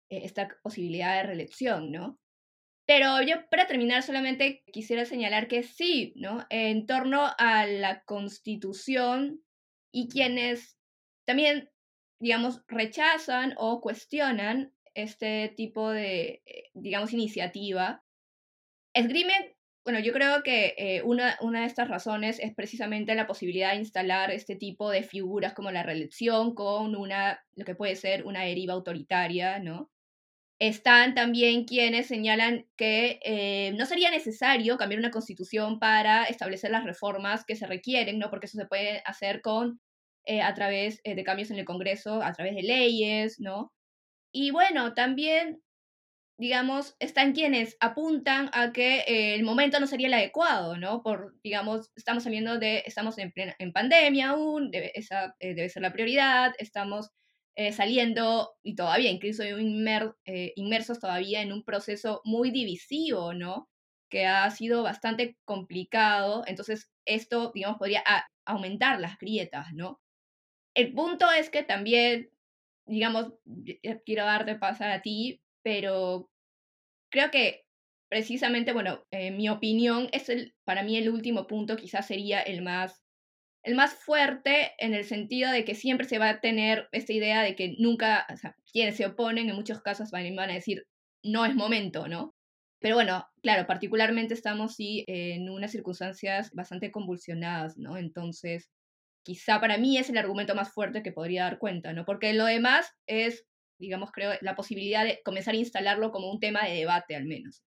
e, 0.09 0.25
esta 0.25 0.49
posibilidad 0.61 1.17
de 1.17 1.23
reelección, 1.23 1.91
¿no? 1.91 2.19
Pero 2.95 3.23
yo 3.23 3.49
para 3.49 3.65
terminar 3.65 4.03
solamente 4.03 4.63
quisiera 4.71 5.03
señalar 5.03 5.47
que 5.47 5.63
sí, 5.63 6.13
¿no? 6.15 6.45
En 6.51 6.85
torno 6.85 7.31
a 7.39 7.65
la 7.65 8.03
constitución 8.03 9.43
y 9.91 10.09
quienes 10.09 10.77
también, 11.25 11.71
digamos, 12.19 12.61
rechazan 12.67 13.55
o 13.57 13.81
cuestionan 13.81 14.75
este 14.93 15.51
tipo 15.57 15.89
de, 15.89 16.43
eh, 16.45 16.69
digamos, 16.75 17.13
iniciativa, 17.13 18.03
esgrimen, 18.93 19.55
bueno, 19.83 19.97
yo 19.97 20.13
creo 20.13 20.43
que 20.43 20.75
eh, 20.77 21.01
una, 21.01 21.35
una 21.41 21.61
de 21.61 21.65
estas 21.65 21.89
razones 21.89 22.37
es 22.39 22.53
precisamente 22.53 23.15
la 23.15 23.25
posibilidad 23.25 23.71
de 23.71 23.79
instalar 23.79 24.29
este 24.29 24.55
tipo 24.55 24.91
de 24.91 25.01
figuras 25.01 25.55
como 25.55 25.71
la 25.71 25.81
reelección 25.81 26.53
con 26.53 26.95
una, 26.95 27.43
lo 27.55 27.65
que 27.65 27.73
puede 27.73 27.95
ser 27.95 28.23
una 28.23 28.43
deriva 28.43 28.75
autoritaria, 28.75 29.57
¿no? 29.57 29.89
Están 30.63 31.13
también 31.13 31.65
quienes 31.65 32.07
señalan 32.07 32.65
que 32.77 33.19
eh, 33.25 33.73
no 33.77 33.85
sería 33.85 34.09
necesario 34.09 34.77
cambiar 34.77 34.99
una 34.99 35.11
constitución 35.11 35.77
para 35.77 36.23
establecer 36.23 36.71
las 36.71 36.85
reformas 36.85 37.43
que 37.43 37.57
se 37.57 37.67
requieren, 37.67 38.17
¿no? 38.17 38.29
Porque 38.29 38.45
eso 38.45 38.57
se 38.57 38.65
puede 38.65 39.01
hacer 39.05 39.41
con, 39.41 39.81
eh, 40.25 40.41
a 40.41 40.53
través 40.53 41.01
eh, 41.03 41.15
de 41.15 41.23
cambios 41.25 41.51
en 41.51 41.57
el 41.59 41.65
Congreso, 41.65 42.23
a 42.23 42.31
través 42.31 42.55
de 42.55 42.63
leyes, 42.63 43.41
¿no? 43.41 43.73
Y 44.33 44.51
bueno, 44.51 44.93
también, 44.93 45.61
digamos, 46.39 46.95
están 46.99 47.33
quienes 47.33 47.75
apuntan 47.81 48.49
a 48.53 48.71
que 48.71 49.03
el 49.35 49.43
momento 49.43 49.81
no 49.81 49.87
sería 49.87 50.07
el 50.07 50.13
adecuado, 50.13 50.77
¿no? 50.77 51.03
Por, 51.03 51.35
digamos, 51.43 51.91
estamos 51.97 52.23
saliendo 52.23 52.57
de, 52.57 52.83
estamos 52.85 53.17
en, 53.17 53.33
en 53.35 53.73
pandemia 53.73 54.29
aún, 54.29 54.69
esa 54.73 55.35
debe 55.41 55.67
ser 55.67 55.81
la 55.81 55.91
prioridad, 55.91 56.53
estamos 56.57 57.11
eh, 57.55 57.71
saliendo 57.71 58.55
y 58.63 58.75
todavía 58.75 59.11
incluso 59.11 59.43
eh, 59.43 60.53
inmersos 60.55 60.99
todavía 60.99 61.41
en 61.41 61.53
un 61.53 61.63
proceso 61.63 62.21
muy 62.25 62.51
divisivo, 62.51 63.33
¿no? 63.33 63.69
Que 64.09 64.25
ha 64.25 64.49
sido 64.51 64.83
bastante 64.83 65.37
complicado. 65.45 66.43
Entonces, 66.47 66.89
esto, 67.05 67.51
digamos, 67.53 67.77
podría 67.77 68.03
aumentar 68.45 68.99
las 68.99 69.17
grietas, 69.17 69.67
¿no? 69.73 69.99
El 70.75 70.93
punto 70.93 71.31
es 71.31 71.49
que 71.49 71.63
también, 71.63 72.31
digamos, 72.87 73.33
quiero 74.05 74.25
darte 74.25 74.55
paso 74.55 74.85
a 74.85 75.01
ti, 75.01 75.41
pero 75.63 76.29
creo 77.11 77.31
que 77.31 77.65
precisamente, 78.09 78.73
bueno, 78.73 79.05
en 79.11 79.37
mi 79.37 79.49
opinión, 79.49 80.09
es 80.11 80.29
el, 80.29 80.55
para 80.65 80.83
mí 80.83 80.97
el 80.97 81.09
último 81.09 81.47
punto 81.47 81.75
quizás 81.75 82.07
sería 82.07 82.41
el 82.41 82.61
más 82.61 83.02
el 83.63 83.75
más 83.75 83.93
fuerte 83.93 84.73
en 84.77 84.93
el 84.93 85.05
sentido 85.05 85.51
de 85.51 85.63
que 85.63 85.75
siempre 85.75 86.07
se 86.07 86.19
va 86.19 86.29
a 86.29 86.41
tener 86.41 86.89
esta 86.91 87.13
idea 87.13 87.41
de 87.41 87.55
que 87.55 87.75
nunca, 87.79 88.27
o 88.31 88.37
sea, 88.37 88.55
quienes 88.71 88.97
se 88.97 89.05
oponen 89.05 89.49
en 89.49 89.55
muchos 89.55 89.81
casos 89.81 90.11
van, 90.11 90.37
a 90.37 90.47
decir, 90.47 90.85
no 91.23 91.45
es 91.45 91.55
momento, 91.55 92.07
¿no? 92.07 92.35
Pero 92.79 92.95
bueno, 92.95 93.25
claro, 93.41 93.65
particularmente 93.65 94.33
estamos 94.33 94.75
sí 94.75 95.05
en 95.07 95.49
unas 95.49 95.71
circunstancias 95.71 96.51
bastante 96.53 96.91
convulsionadas, 96.91 97.77
¿no? 97.77 97.97
Entonces, 97.97 98.69
quizá 99.23 99.61
para 99.61 99.77
mí 99.77 99.97
es 99.97 100.09
el 100.09 100.17
argumento 100.17 100.55
más 100.55 100.73
fuerte 100.73 101.01
que 101.01 101.13
podría 101.13 101.43
dar 101.43 101.59
cuenta, 101.59 101.93
¿no? 101.93 102.03
Porque 102.03 102.33
lo 102.33 102.45
demás 102.45 102.91
es, 103.07 103.45
digamos, 103.79 104.11
creo, 104.11 104.33
la 104.41 104.55
posibilidad 104.55 105.05
de 105.05 105.21
comenzar 105.23 105.53
a 105.53 105.57
instalarlo 105.57 106.11
como 106.11 106.29
un 106.29 106.41
tema 106.41 106.65
de 106.65 106.75
debate 106.75 107.15
al 107.15 107.25
menos 107.25 107.63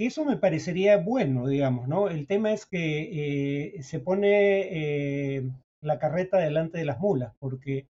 que 0.00 0.06
eso 0.06 0.24
me 0.24 0.38
parecería 0.38 0.96
bueno, 0.96 1.46
digamos, 1.46 1.86
¿no? 1.86 2.08
El 2.08 2.26
tema 2.26 2.52
es 2.54 2.64
que 2.64 3.74
eh, 3.76 3.82
se 3.82 4.00
pone 4.00 5.36
eh, 5.36 5.50
la 5.82 5.98
carreta 5.98 6.38
delante 6.38 6.78
de 6.78 6.86
las 6.86 6.98
mulas, 6.98 7.34
porque 7.38 7.86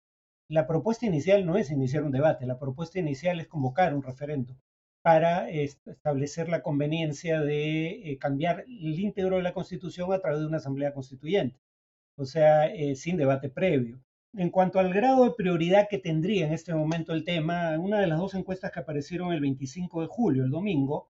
la 0.47 0.67
propuesta 0.67 1.05
inicial 1.05 1.45
no 1.45 1.57
es 1.57 1.69
iniciar 1.69 2.03
un 2.03 2.13
debate, 2.13 2.45
la 2.45 2.59
propuesta 2.59 2.97
inicial 2.97 3.41
es 3.41 3.47
convocar 3.47 3.93
un 3.93 4.03
referendo 4.03 4.55
para 5.01 5.49
establecer 5.49 6.47
la 6.47 6.61
conveniencia 6.63 7.41
de 7.41 7.89
eh, 8.09 8.17
cambiar 8.17 8.61
el 8.61 8.97
íntegro 8.97 9.35
de 9.35 9.43
la 9.43 9.53
Constitución 9.53 10.13
a 10.13 10.19
través 10.19 10.39
de 10.39 10.47
una 10.47 10.59
asamblea 10.59 10.93
constituyente, 10.93 11.59
o 12.15 12.23
sea, 12.23 12.71
sin 12.95 13.17
debate 13.17 13.49
previo. 13.49 13.99
En 14.33 14.49
cuanto 14.49 14.79
al 14.79 14.93
grado 14.93 15.25
de 15.25 15.35
prioridad 15.35 15.89
que 15.89 15.97
tendría 15.97 16.47
en 16.47 16.53
este 16.53 16.73
momento 16.73 17.11
el 17.11 17.25
tema, 17.25 17.77
una 17.77 17.99
de 17.99 18.07
las 18.07 18.17
dos 18.17 18.33
encuestas 18.33 18.71
que 18.71 18.79
aparecieron 18.79 19.33
el 19.33 19.41
25 19.41 20.03
de 20.03 20.07
julio, 20.07 20.45
el 20.45 20.51
domingo, 20.51 21.09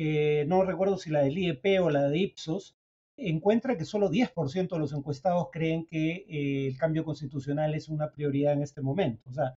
eh, 0.00 0.44
no 0.46 0.62
recuerdo 0.62 0.96
si 0.96 1.10
la 1.10 1.22
del 1.22 1.36
IEP 1.36 1.82
o 1.82 1.90
la 1.90 2.08
de 2.08 2.18
Ipsos, 2.18 2.76
encuentra 3.16 3.76
que 3.76 3.84
solo 3.84 4.10
10% 4.10 4.68
de 4.68 4.78
los 4.78 4.92
encuestados 4.92 5.48
creen 5.52 5.86
que 5.86 6.24
eh, 6.28 6.68
el 6.68 6.78
cambio 6.78 7.04
constitucional 7.04 7.74
es 7.74 7.88
una 7.88 8.12
prioridad 8.12 8.52
en 8.52 8.62
este 8.62 8.80
momento. 8.80 9.28
O 9.28 9.32
sea, 9.32 9.54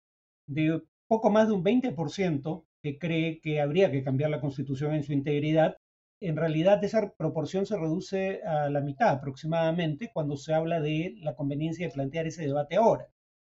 de 0.47 0.81
poco 1.07 1.29
más 1.29 1.47
de 1.47 1.53
un 1.53 1.63
20% 1.63 2.63
que 2.81 2.97
cree 2.97 3.39
que 3.39 3.61
habría 3.61 3.91
que 3.91 4.03
cambiar 4.03 4.31
la 4.31 4.41
constitución 4.41 4.95
en 4.95 5.03
su 5.03 5.13
integridad, 5.13 5.77
en 6.19 6.35
realidad 6.35 6.83
esa 6.83 7.13
proporción 7.13 7.67
se 7.67 7.77
reduce 7.77 8.41
a 8.43 8.69
la 8.69 8.81
mitad 8.81 9.09
aproximadamente 9.09 10.09
cuando 10.11 10.37
se 10.37 10.55
habla 10.55 10.81
de 10.81 11.15
la 11.19 11.35
conveniencia 11.35 11.87
de 11.87 11.93
plantear 11.93 12.25
ese 12.25 12.47
debate 12.47 12.77
ahora. 12.77 13.07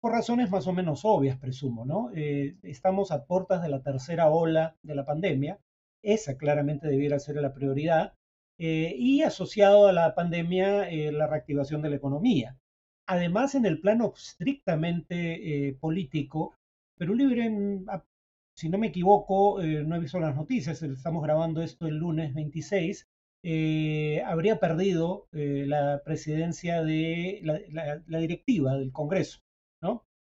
Por 0.00 0.12
razones 0.12 0.50
más 0.50 0.66
o 0.66 0.72
menos 0.72 1.02
obvias, 1.04 1.38
presumo, 1.38 1.84
¿no? 1.84 2.10
Eh, 2.12 2.56
estamos 2.64 3.12
a 3.12 3.24
puertas 3.24 3.62
de 3.62 3.68
la 3.68 3.82
tercera 3.82 4.30
ola 4.30 4.76
de 4.82 4.96
la 4.96 5.04
pandemia 5.04 5.60
esa 6.02 6.36
claramente 6.36 6.88
debiera 6.88 7.18
ser 7.18 7.36
la 7.36 7.54
prioridad. 7.54 8.14
Eh, 8.64 8.94
y 8.96 9.22
asociado 9.22 9.88
a 9.88 9.92
la 9.92 10.14
pandemia, 10.14 10.88
eh, 10.88 11.10
la 11.10 11.26
reactivación 11.26 11.82
de 11.82 11.90
la 11.90 11.96
economía. 11.96 12.58
Además, 13.06 13.54
en 13.56 13.66
el 13.66 13.80
plano 13.80 14.12
estrictamente 14.16 15.68
eh, 15.68 15.74
político, 15.74 16.54
Perú 16.96 17.14
Libre, 17.14 17.50
ah, 17.88 18.04
si 18.54 18.68
no 18.68 18.78
me 18.78 18.88
equivoco, 18.88 19.60
no 19.60 19.96
he 19.96 19.98
visto 19.98 20.20
las 20.20 20.36
noticias, 20.36 20.82
estamos 20.82 21.22
grabando 21.24 21.62
esto 21.62 21.86
el 21.88 21.96
lunes 21.96 22.34
26, 22.34 23.08
habría 24.24 24.60
perdido 24.60 25.26
la 25.32 26.02
presidencia 26.04 26.82
de 26.84 27.40
la, 27.42 28.18
directiva 28.20 28.76
del 28.76 28.92
Congreso. 28.92 29.40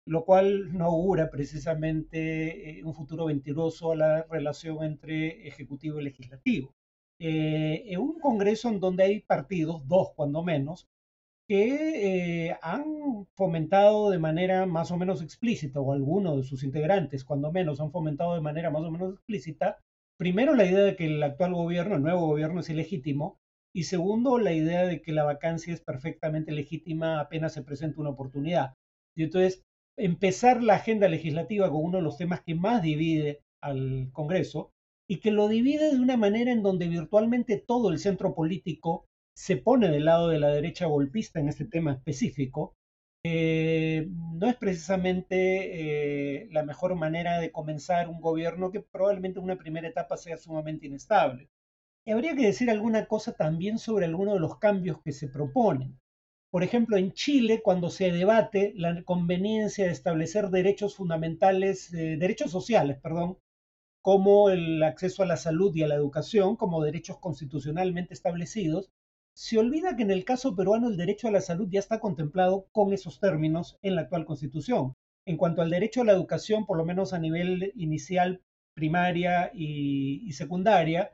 Lo 0.07 0.25
cual 0.25 0.73
no 0.73 0.87
augura 0.87 1.31
precisamente 1.31 2.79
eh, 2.79 2.85
un 2.85 2.95
futuro 2.95 3.27
venturoso 3.27 3.93
a 3.93 3.97
la 3.97 4.23
relación 4.31 4.85
entre 4.85 5.47
ejecutivo 5.49 6.01
y 6.01 6.05
legislativo. 6.05 6.75
Eh, 7.19 7.85
en 7.87 8.01
un 8.01 8.21
Congreso 8.21 8.69
en 8.69 8.81
donde 8.81 9.05
hay 9.05 9.21
partidos, 9.21 9.87
dos 9.89 10.11
cuando 10.15 10.43
menos, 10.45 10.87
que 11.49 12.49
eh, 12.49 12.57
han 12.63 13.27
fomentado 13.37 14.11
de 14.11 14.19
manera 14.19 14.67
más 14.67 14.91
o 14.91 14.97
menos 14.97 15.23
explícita, 15.23 15.81
o 15.81 15.93
algunos 15.93 16.37
de 16.37 16.43
sus 16.45 16.63
integrantes 16.65 17.25
cuando 17.25 17.53
menos 17.53 17.81
han 17.81 17.93
fomentado 17.93 18.35
de 18.35 18.41
manera 18.41 18.71
más 18.71 18.83
o 18.83 18.91
menos 18.91 19.15
explícita, 19.15 19.79
primero 20.19 20.55
la 20.55 20.67
idea 20.67 20.83
de 20.85 20.97
que 20.97 21.07
el 21.07 21.23
actual 21.23 21.55
gobierno, 21.55 21.97
el 21.97 22.03
nuevo 22.03 22.27
gobierno 22.27 22.61
es 22.61 22.71
ilegítimo, 22.71 23.39
y 23.75 23.85
segundo 23.85 24.39
la 24.39 24.53
idea 24.53 24.87
de 24.87 25.03
que 25.03 25.13
la 25.13 25.25
vacancia 25.25 25.75
es 25.75 25.81
perfectamente 25.81 26.53
legítima 26.53 27.21
apenas 27.21 27.53
se 27.55 27.63
presenta 27.63 28.01
una 28.01 28.11
oportunidad. 28.11 28.75
Y 29.15 29.25
entonces 29.25 29.66
empezar 29.97 30.63
la 30.63 30.75
agenda 30.75 31.09
legislativa 31.09 31.71
con 31.71 31.85
uno 31.85 31.99
de 31.99 32.05
los 32.05 32.19
temas 32.19 32.43
que 32.43 32.55
más 32.55 32.83
divide 32.83 33.43
al 33.61 34.11
Congreso 34.13 34.73
y 35.09 35.19
que 35.19 35.31
lo 35.31 35.49
divide 35.49 35.95
de 35.95 36.01
una 36.01 36.17
manera 36.17 36.53
en 36.53 36.63
donde 36.63 36.89
virtualmente 36.89 37.59
todo 37.59 37.91
el 37.91 37.99
centro 37.99 38.35
político 38.35 39.07
se 39.35 39.57
pone 39.57 39.89
del 39.91 40.07
lado 40.07 40.29
de 40.29 40.39
la 40.39 40.49
derecha 40.49 40.87
golpista 40.87 41.41
en 41.41 41.49
este 41.49 41.67
tema 41.67 41.93
específico, 41.93 42.75
no 43.27 44.47
es 44.47 44.57
precisamente 44.57 46.41
eh, 46.43 46.49
la 46.53 46.63
mejor 46.63 46.95
manera 46.95 47.41
de 47.41 47.51
comenzar 47.51 48.09
un 48.09 48.21
gobierno 48.21 48.71
que 48.71 48.81
probablemente 48.81 49.39
en 49.39 49.45
una 49.45 49.57
primera 49.57 49.89
etapa 49.89 50.17
sea 50.17 50.37
sumamente 50.37 50.87
inestable. 50.87 51.49
Y 52.05 52.13
habría 52.13 52.37
que 52.37 52.47
decir 52.47 52.71
alguna 52.71 53.07
cosa 53.07 53.33
también 53.33 53.79
sobre 53.79 54.07
algunos 54.07 54.35
de 54.35 54.41
los 54.41 54.59
cambios 54.59 55.03
que 55.03 55.13
se 55.13 55.29
proponen. 55.29 55.99
Por 56.57 56.63
ejemplo, 56.63 56.97
en 56.97 57.13
Chile, 57.13 57.61
cuando 57.63 57.91
se 57.91 58.11
debate 58.11 58.73
la 58.77 59.03
conveniencia 59.03 59.85
de 59.85 59.91
establecer 59.91 60.49
derechos 60.49 60.97
fundamentales, 60.97 61.93
eh, 61.93 62.17
derechos 62.17 62.51
sociales, 62.51 62.99
perdón, 62.99 63.37
como 64.01 64.49
el 64.49 64.83
acceso 64.83 65.23
a 65.23 65.27
la 65.27 65.37
salud 65.37 65.77
y 65.77 65.83
a 65.83 65.87
la 65.87 65.97
educación, 65.97 66.57
como 66.57 66.83
derechos 66.83 67.19
constitucionalmente 67.19 68.15
establecidos, 68.15 68.89
se 69.37 69.59
olvida 69.59 69.97
que 69.97 70.05
en 70.05 70.11
el 70.11 70.25
caso 70.25 70.57
peruano 70.57 70.89
el 70.89 70.97
derecho 70.97 71.29
a 71.29 71.31
la 71.31 71.43
salud 71.43 71.69
ya 71.71 71.79
está 71.79 72.01
contemplado 72.01 72.69
con 72.73 72.95
esos 72.95 73.21
términos 73.21 73.77
en 73.83 73.95
la 73.95 74.01
actual 74.01 74.25
constitución. 74.25 74.95
En 75.27 75.37
cuanto 75.37 75.61
al 75.61 75.69
derecho 75.69 76.01
a 76.01 76.05
la 76.07 76.13
educación, 76.13 76.65
por 76.65 76.79
lo 76.79 76.87
menos 76.87 77.13
a 77.13 77.19
nivel 77.19 77.71
inicial, 77.77 78.41
primaria 78.75 79.51
y, 79.53 80.33
secundaria, 80.33 81.13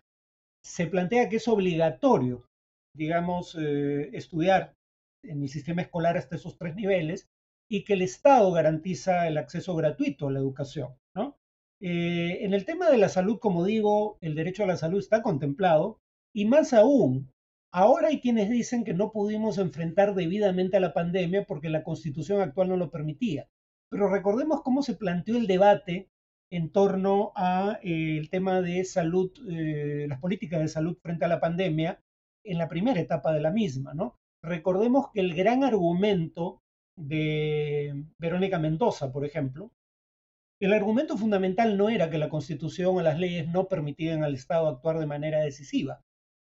se 0.64 0.86
plantea 0.86 1.28
que 1.28 1.38
es 1.38 1.48
obligatorio, 1.48 2.46
digamos, 2.94 3.56
eh, 3.60 4.10
estudiar 4.12 4.74
en 5.22 5.42
el 5.42 5.48
sistema 5.48 5.82
escolar 5.82 6.16
hasta 6.16 6.36
esos 6.36 6.56
tres 6.58 6.74
niveles 6.74 7.28
y 7.68 7.84
que 7.84 7.94
el 7.94 8.02
Estado 8.02 8.52
garantiza 8.52 9.26
el 9.28 9.38
acceso 9.38 9.74
gratuito 9.74 10.28
a 10.28 10.32
la 10.32 10.38
educación. 10.38 10.94
¿no? 11.14 11.38
Eh, 11.80 12.44
en 12.44 12.54
el 12.54 12.64
tema 12.64 12.90
de 12.90 12.98
la 12.98 13.08
salud, 13.08 13.38
como 13.38 13.64
digo, 13.64 14.18
el 14.20 14.34
derecho 14.34 14.64
a 14.64 14.66
la 14.66 14.76
salud 14.76 14.98
está 14.98 15.22
contemplado 15.22 16.00
y 16.34 16.44
más 16.44 16.72
aún, 16.72 17.32
ahora 17.72 18.08
hay 18.08 18.20
quienes 18.20 18.50
dicen 18.50 18.84
que 18.84 18.94
no 18.94 19.10
pudimos 19.10 19.58
enfrentar 19.58 20.14
debidamente 20.14 20.76
a 20.76 20.80
la 20.80 20.92
pandemia 20.92 21.44
porque 21.44 21.70
la 21.70 21.82
constitución 21.82 22.40
actual 22.40 22.68
no 22.68 22.76
lo 22.76 22.90
permitía. 22.90 23.48
Pero 23.90 24.08
recordemos 24.08 24.62
cómo 24.62 24.82
se 24.82 24.94
planteó 24.94 25.36
el 25.36 25.46
debate 25.46 26.10
en 26.50 26.70
torno 26.70 27.32
al 27.34 27.78
eh, 27.82 28.22
tema 28.30 28.60
de 28.60 28.84
salud, 28.84 29.32
eh, 29.50 30.06
las 30.08 30.20
políticas 30.20 30.60
de 30.60 30.68
salud 30.68 30.98
frente 31.02 31.24
a 31.24 31.28
la 31.28 31.40
pandemia 31.40 32.02
en 32.44 32.58
la 32.58 32.68
primera 32.68 33.00
etapa 33.00 33.32
de 33.32 33.40
la 33.40 33.50
misma, 33.50 33.94
¿no? 33.94 34.18
Recordemos 34.42 35.10
que 35.12 35.20
el 35.20 35.34
gran 35.34 35.62
argumento 35.62 36.62
de 36.96 38.04
Verónica 38.18 38.58
Mendoza, 38.58 39.12
por 39.12 39.24
ejemplo, 39.24 39.72
el 40.60 40.72
argumento 40.72 41.16
fundamental 41.16 41.76
no 41.76 41.88
era 41.88 42.10
que 42.10 42.18
la 42.18 42.28
Constitución 42.28 42.96
o 42.96 43.02
las 43.02 43.18
leyes 43.18 43.48
no 43.48 43.66
permitían 43.66 44.22
al 44.22 44.34
Estado 44.34 44.68
actuar 44.68 44.98
de 44.98 45.06
manera 45.06 45.40
decisiva. 45.40 46.02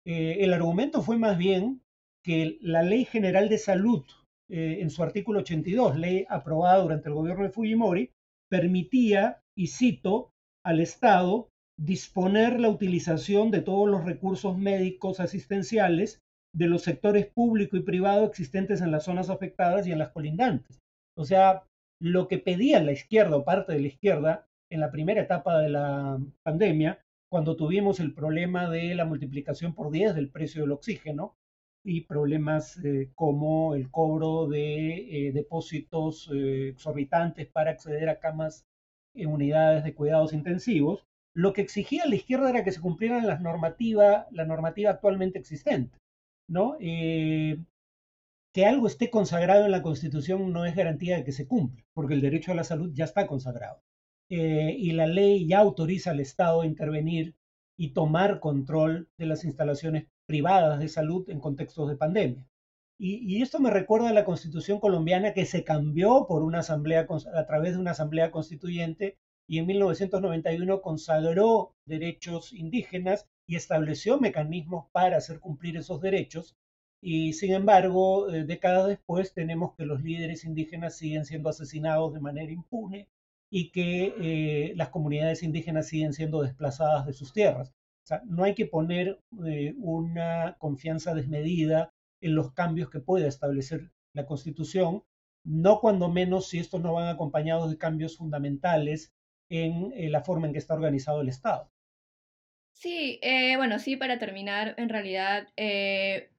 Eh, 0.06 0.38
el 0.42 0.54
argumento 0.54 1.02
fue 1.02 1.18
más 1.18 1.38
bien 1.38 1.82
que 2.24 2.58
la 2.62 2.84
Ley 2.84 3.06
General 3.06 3.50
de 3.50 3.58
Salud, 3.58 4.04
eh, 4.50 4.78
en 4.82 4.90
su 4.90 5.02
artículo 5.02 5.40
82, 5.40 5.98
ley 5.98 6.26
aprobada 6.30 6.82
durante 6.82 7.10
el 7.10 7.16
gobierno 7.16 7.44
de 7.44 7.50
Fujimori, 7.50 8.12
permitía, 8.50 9.42
y 9.58 9.68
cito, 9.68 10.32
al 10.64 10.80
Estado 10.80 11.50
disponer 11.80 12.60
la 12.60 12.70
utilización 12.70 13.50
de 13.50 13.62
todos 13.62 13.90
los 13.90 14.06
recursos 14.06 14.58
médicos 14.58 15.20
asistenciales 15.20 16.23
de 16.54 16.68
los 16.68 16.84
sectores 16.84 17.26
público 17.28 17.78
y 17.78 17.82
privado 17.82 18.26
existentes 18.26 18.82
en 18.82 18.92
las 18.92 19.06
zonas 19.06 19.30
afectadas 19.30 19.88
y 19.88 19.92
en 19.92 20.00
las 20.00 20.10
colindantes. 20.10 20.80
O 21.18 21.26
sea, 21.26 21.64
lo 22.00 22.28
que 22.28 22.38
pedía 22.38 22.82
la 22.82 22.92
izquierda 22.92 23.38
o 23.38 23.44
parte 23.44 23.74
de 23.74 23.80
la 23.80 23.88
izquierda 23.88 24.48
en 24.70 24.80
la 24.80 24.92
primera 24.92 25.22
etapa 25.22 25.60
de 25.60 25.70
la 25.70 26.20
pandemia, 26.44 27.00
cuando 27.30 27.56
tuvimos 27.56 28.00
el 28.00 28.14
problema 28.14 28.70
de 28.70 28.94
la 28.96 29.06
multiplicación 29.06 29.74
por 29.74 29.92
10 29.92 30.16
del 30.16 30.30
precio 30.30 30.62
del 30.62 30.72
oxígeno 30.72 31.36
y 31.84 32.02
problemas 32.02 32.78
eh, 32.84 33.10
como 33.16 33.76
el 33.76 33.90
cobro 33.90 34.48
de 34.48 35.28
eh, 35.28 35.32
depósitos 35.32 36.30
eh, 36.34 36.70
exorbitantes 36.70 37.48
para 37.48 37.72
acceder 37.72 38.10
a 38.10 38.20
camas 38.20 38.66
en 39.16 39.30
unidades 39.30 39.84
de 39.84 39.94
cuidados 39.94 40.34
intensivos, 40.34 41.06
lo 41.36 41.54
que 41.54 41.62
exigía 41.62 42.06
la 42.06 42.16
izquierda 42.16 42.50
era 42.50 42.64
que 42.64 42.72
se 42.72 42.82
cumplieran 42.82 43.28
las 43.28 43.42
normativa, 43.42 44.28
la 44.32 44.46
normativa 44.46 44.92
actualmente 44.92 45.40
existente. 45.40 45.98
¿No? 46.54 46.78
Eh, 46.80 47.58
que 48.54 48.66
algo 48.66 48.88
esté 48.88 49.10
consagrado 49.10 49.66
en 49.66 49.72
la 49.72 49.82
Constitución 49.82 50.54
no 50.54 50.66
es 50.66 50.76
garantía 50.76 51.18
de 51.18 51.24
que 51.24 51.32
se 51.32 51.48
cumpla, 51.48 51.84
porque 51.94 52.14
el 52.14 52.22
derecho 52.22 52.52
a 52.52 52.56
la 52.56 52.64
salud 52.64 52.92
ya 52.94 53.06
está 53.06 53.26
consagrado. 53.28 53.82
Eh, 54.30 54.76
y 54.78 54.92
la 54.94 55.08
ley 55.08 55.48
ya 55.48 55.60
autoriza 55.60 56.12
al 56.12 56.20
Estado 56.20 56.62
a 56.62 56.66
intervenir 56.68 57.36
y 57.78 57.94
tomar 57.94 58.40
control 58.40 59.10
de 59.18 59.26
las 59.26 59.44
instalaciones 59.44 60.08
privadas 60.28 60.80
de 60.80 60.88
salud 60.88 61.28
en 61.30 61.40
contextos 61.40 61.90
de 61.90 61.98
pandemia. 61.98 62.48
Y, 63.00 63.42
esto 63.42 63.60
me 63.60 63.72
recuerda 63.72 64.10
a 64.10 64.14
la 64.14 64.24
Constitución 64.24 64.80
colombiana 64.80 65.34
que 65.34 65.46
se 65.46 65.64
cambió 65.66 66.26
por 66.28 66.44
una 66.44 66.60
asamblea 66.60 67.08
a 67.36 67.46
través 67.46 67.74
de 67.74 67.80
una 67.80 67.92
asamblea 67.92 68.32
constituyente 68.32 69.18
y 69.48 69.58
en 69.58 69.66
1991 69.66 70.82
consagró 70.82 71.76
derechos 71.86 72.54
indígenas 72.54 73.28
y 73.48 73.56
estableció 73.56 74.20
mecanismos 74.20 74.88
para 74.92 75.18
hacer 75.18 75.40
cumplir 75.40 75.78
esos 75.78 76.02
derechos. 76.02 76.56
Y 77.02 77.34
sin 77.34 77.54
embargo, 77.54 78.30
eh, 78.34 78.46
décadas 78.46 78.88
después 78.88 79.34
tenemos 79.34 79.76
que 79.76 79.86
los 79.86 80.02
líderes 80.02 80.46
indígenas 80.46 80.98
siguen 80.98 81.26
siendo 81.26 81.50
asesinados 81.50 82.14
de 82.14 82.22
manera 82.22 82.52
impune 82.52 83.10
y 83.52 83.72
que 83.72 84.16
eh, 84.20 84.74
las 84.76 84.90
comunidades 84.90 85.44
indígenas 85.44 85.88
siguen 85.88 86.14
siendo 86.14 86.42
desplazadas 86.42 87.06
de 87.06 87.14
sus 87.14 87.34
tierras. 87.34 87.72
O 88.04 88.08
sea, 88.08 88.22
no 88.26 88.44
hay 88.44 88.56
que 88.56 88.66
poner 88.66 89.20
eh, 89.46 89.76
una 89.78 90.56
confianza 90.60 91.14
desmedida 91.14 91.94
en 92.22 92.36
los 92.36 92.54
cambios 92.54 92.90
que 92.90 93.00
pueda 93.00 93.28
establecer 93.28 93.92
la 94.14 94.26
Constitución, 94.26 95.04
no 95.46 95.80
cuando 95.82 96.10
menos 96.10 96.48
si 96.48 96.60
estos 96.60 96.82
no 96.82 96.94
van 96.94 97.08
acompañados 97.08 97.70
de 97.70 97.78
cambios 97.78 98.18
fundamentales 98.18 99.12
en 99.50 100.12
la 100.12 100.22
forma 100.22 100.48
en 100.48 100.54
que 100.54 100.60
está 100.60 100.74
organizado 100.74 101.22
el 101.22 101.30
Estado. 101.30 101.73
Sí, 102.74 103.20
eh, 103.22 103.56
bueno, 103.58 103.80
sí, 103.80 103.96
para 103.98 104.20
terminar, 104.20 104.74
en 104.78 104.90
realidad 104.90 105.48
eh, 105.58 106.32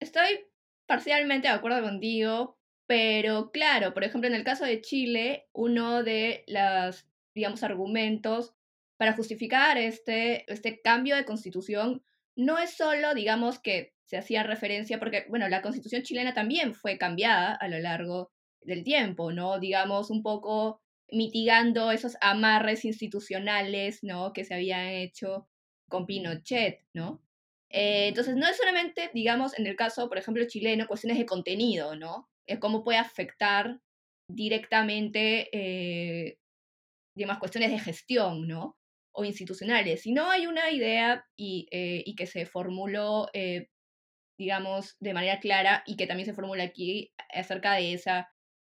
estoy 0.00 0.46
parcialmente 0.86 1.48
de 1.48 1.54
acuerdo 1.54 1.82
contigo, 1.82 2.58
pero 2.86 3.50
claro, 3.52 3.94
por 3.94 4.04
ejemplo, 4.04 4.28
en 4.28 4.34
el 4.36 4.44
caso 4.44 4.64
de 4.64 4.80
Chile, 4.80 5.48
uno 5.52 6.02
de 6.04 6.44
los, 6.48 7.06
digamos, 7.34 7.62
argumentos 7.62 8.54
para 8.98 9.14
justificar 9.14 9.78
este, 9.78 10.50
este 10.52 10.80
cambio 10.82 11.16
de 11.16 11.24
constitución 11.24 12.04
no 12.36 12.58
es 12.58 12.70
solo, 12.76 13.14
digamos, 13.14 13.58
que 13.58 13.94
se 14.04 14.16
hacía 14.18 14.42
referencia, 14.42 14.98
porque, 14.98 15.26
bueno, 15.28 15.48
la 15.48 15.62
constitución 15.62 16.02
chilena 16.02 16.34
también 16.34 16.74
fue 16.74 16.98
cambiada 16.98 17.54
a 17.54 17.68
lo 17.68 17.78
largo 17.78 18.32
del 18.62 18.84
tiempo, 18.84 19.32
¿no? 19.32 19.58
Digamos, 19.60 20.10
un 20.10 20.22
poco 20.22 20.82
mitigando 21.10 21.90
esos 21.92 22.16
amarres 22.20 22.84
institucionales, 22.84 24.02
¿no? 24.02 24.32
Que 24.32 24.44
se 24.44 24.54
habían 24.54 24.88
hecho 24.88 25.48
con 25.94 26.06
Pinochet, 26.06 26.80
¿no? 26.92 27.22
Eh, 27.70 28.08
entonces, 28.08 28.34
no 28.34 28.48
es 28.48 28.56
solamente, 28.56 29.10
digamos, 29.14 29.56
en 29.56 29.66
el 29.68 29.76
caso, 29.76 30.08
por 30.08 30.18
ejemplo, 30.18 30.44
chileno, 30.48 30.88
cuestiones 30.88 31.18
de 31.18 31.26
contenido, 31.26 31.94
¿no? 31.94 32.28
Es 32.48 32.58
cómo 32.58 32.82
puede 32.82 32.98
afectar 32.98 33.78
directamente, 34.28 35.48
eh, 35.52 36.38
digamos, 37.16 37.38
cuestiones 37.38 37.70
de 37.70 37.78
gestión, 37.78 38.48
¿no? 38.48 38.76
O 39.14 39.24
institucionales. 39.24 40.02
Si 40.02 40.12
no 40.12 40.30
hay 40.30 40.48
una 40.48 40.72
idea 40.72 41.24
y, 41.38 41.68
eh, 41.70 42.02
y 42.04 42.16
que 42.16 42.26
se 42.26 42.44
formuló, 42.44 43.28
eh, 43.32 43.68
digamos, 44.36 44.96
de 45.00 45.14
manera 45.14 45.38
clara 45.38 45.84
y 45.86 45.96
que 45.96 46.08
también 46.08 46.26
se 46.26 46.34
formula 46.34 46.64
aquí 46.64 47.12
acerca 47.32 47.74
de 47.74 47.94
esos 47.94 48.24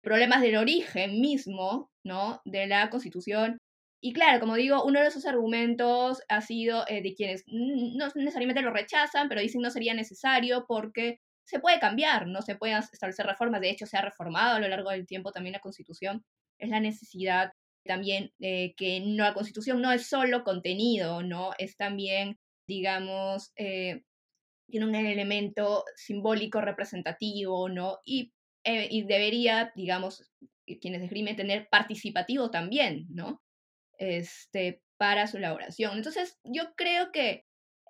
problemas 0.03 0.43
del 0.43 0.57
origen 0.57 1.21
mismo, 1.21 1.89
¿no? 2.05 2.43
De 2.45 2.67
la 2.67 2.91
constitución 2.91 3.59
y 4.05 4.13
claro, 4.13 4.41
como 4.41 4.57
digo, 4.57 4.85
uno 4.85 5.01
de 5.01 5.07
esos 5.07 5.27
argumentos 5.27 6.23
ha 6.29 6.41
sido 6.41 6.85
eh, 6.89 7.03
de 7.03 7.15
quienes 7.15 7.45
no 7.47 8.09
necesariamente 8.17 8.61
lo 8.61 8.73
rechazan, 8.73 9.29
pero 9.29 9.41
dicen 9.41 9.63
no 9.63 9.71
sería 9.71 9.95
necesario 9.95 10.65
porque 10.67 11.21
se 11.47 11.61
puede 11.61 11.79
cambiar, 11.79 12.27
no 12.27 12.43
se 12.43 12.57
pueden 12.57 12.79
establecer 12.79 13.27
reformas, 13.27 13.61
de 13.61 13.71
hecho 13.71 13.87
se 13.87 13.97
ha 13.97 14.03
reformado 14.03 14.57
a 14.57 14.59
lo 14.59 14.67
largo 14.67 14.91
del 14.91 15.07
tiempo 15.07 15.31
también 15.31 15.53
la 15.53 15.61
Constitución, 15.61 16.25
es 16.59 16.71
la 16.71 16.81
necesidad 16.81 17.53
también 17.85 18.33
eh, 18.41 18.75
que 18.77 19.01
no, 19.01 19.23
la 19.23 19.35
Constitución 19.35 19.81
no 19.81 19.93
es 19.93 20.09
solo 20.09 20.43
contenido, 20.43 21.23
¿no? 21.23 21.53
Es 21.59 21.77
también, 21.77 22.41
digamos, 22.67 23.53
eh, 23.55 24.03
tiene 24.69 24.87
un 24.87 24.97
elemento 24.97 25.85
simbólico 25.95 26.61
representativo, 26.61 27.69
¿no? 27.69 27.99
Y, 28.05 28.33
y 28.65 29.05
debería, 29.05 29.73
digamos, 29.77 30.29
quienes 30.81 31.03
esgrimen 31.03 31.37
tener 31.37 31.69
participativo 31.71 32.51
también, 32.51 33.07
¿no? 33.09 33.41
Este, 34.03 34.83
para 34.99 35.29
su 35.29 35.37
elaboración. 35.37 35.97
Entonces, 35.97 36.37
yo 36.45 36.75
creo 36.77 37.13
que 37.13 37.45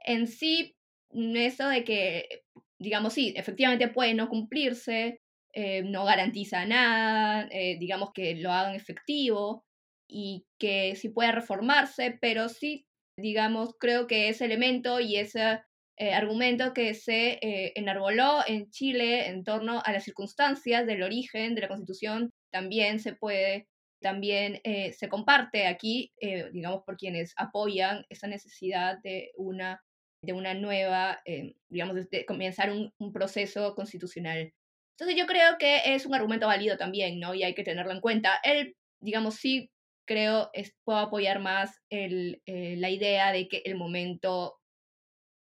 en 0.04 0.26
sí, 0.26 0.74
mm, 1.10 1.36
eso 1.36 1.68
de 1.68 1.84
que, 1.84 2.42
digamos, 2.78 3.14
sí, 3.14 3.32
efectivamente 3.36 3.88
puede 3.88 4.14
no 4.14 4.28
cumplirse, 4.28 5.20
eh, 5.54 5.82
no 5.82 6.04
garantiza 6.04 6.66
nada, 6.66 7.48
eh, 7.50 7.76
digamos 7.78 8.10
que 8.14 8.34
lo 8.36 8.52
hagan 8.52 8.74
efectivo 8.74 9.64
y 10.08 10.44
que 10.60 10.96
sí 10.96 11.08
puede 11.08 11.32
reformarse, 11.32 12.18
pero 12.20 12.48
sí, 12.48 12.84
digamos, 13.18 13.70
creo 13.78 14.06
que 14.06 14.28
ese 14.28 14.44
elemento 14.44 15.00
y 15.00 15.16
ese 15.16 15.60
eh, 15.98 16.14
argumento 16.14 16.74
que 16.74 16.94
se 16.94 17.38
enarboló 17.74 18.40
en 18.46 18.70
Chile 18.70 19.28
en 19.28 19.44
torno 19.44 19.82
a 19.84 19.92
las 19.92 20.04
circunstancias 20.04 20.86
del 20.86 21.02
origen 21.02 21.54
de 21.54 21.62
la 21.62 21.68
Constitución 21.68 22.30
también 22.52 23.00
se 23.00 23.14
puede 23.14 23.66
también 24.02 24.60
eh, 24.64 24.92
se 24.92 25.08
comparte 25.08 25.66
aquí, 25.66 26.12
eh, 26.20 26.50
digamos, 26.52 26.82
por 26.84 26.96
quienes 26.96 27.32
apoyan 27.36 28.04
esa 28.10 28.26
necesidad 28.26 28.98
de 29.02 29.32
una, 29.36 29.82
de 30.22 30.32
una 30.34 30.54
nueva, 30.54 31.20
eh, 31.24 31.54
digamos, 31.70 31.96
de, 32.10 32.26
comenzar 32.26 32.70
un, 32.70 32.92
un, 32.98 33.12
proceso 33.12 33.74
constitucional. 33.74 34.52
Entonces 34.98 35.16
yo 35.16 35.26
creo 35.26 35.56
que 35.58 35.94
es 35.94 36.04
un 36.04 36.14
argumento 36.14 36.46
válido 36.46 36.76
también, 36.76 37.18
¿no? 37.18 37.34
Y 37.34 37.42
hay 37.42 37.54
que 37.54 37.64
tenerlo 37.64 37.92
en 37.92 38.00
cuenta. 38.00 38.38
Él, 38.44 38.76
digamos, 39.00 39.36
sí 39.36 39.70
creo, 40.06 40.50
es, 40.52 40.74
puedo 40.84 40.98
apoyar 40.98 41.40
más 41.40 41.80
el, 41.90 42.42
la 42.46 42.90
idea 42.90 43.32
de 43.32 43.48
que 43.48 43.62
el 43.64 43.76
momento 43.76 44.58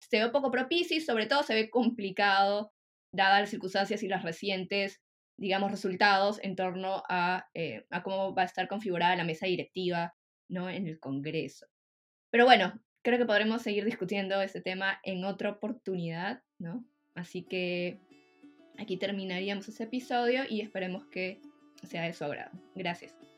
se 0.00 0.20
ve 0.20 0.30
poco 0.30 0.50
propicio 0.50 0.96
y 0.96 1.00
sobre 1.00 1.26
todo 1.26 1.42
se 1.42 1.54
ve 1.54 1.70
complicado, 1.70 2.72
dadas 3.12 3.40
las 3.40 3.50
circunstancias 3.50 4.02
y 4.02 4.08
las 4.08 4.22
recientes 4.22 5.00
digamos, 5.36 5.70
resultados 5.70 6.38
en 6.42 6.56
torno 6.56 7.02
a, 7.08 7.48
eh, 7.54 7.86
a 7.90 8.02
cómo 8.02 8.34
va 8.34 8.42
a 8.42 8.46
estar 8.46 8.68
configurada 8.68 9.16
la 9.16 9.24
mesa 9.24 9.46
directiva 9.46 10.14
¿no? 10.48 10.70
en 10.70 10.86
el 10.86 11.00
Congreso. 11.00 11.66
Pero 12.30 12.44
bueno, 12.44 12.80
creo 13.02 13.18
que 13.18 13.26
podremos 13.26 13.62
seguir 13.62 13.84
discutiendo 13.84 14.40
este 14.40 14.60
tema 14.60 14.98
en 15.02 15.24
otra 15.24 15.50
oportunidad, 15.50 16.42
¿no? 16.58 16.84
Así 17.14 17.42
que 17.42 18.00
aquí 18.78 18.96
terminaríamos 18.96 19.68
ese 19.68 19.84
episodio 19.84 20.42
y 20.48 20.60
esperemos 20.60 21.06
que 21.06 21.40
sea 21.84 22.02
de 22.02 22.12
su 22.12 22.24
agrado. 22.24 22.50
Gracias. 22.74 23.33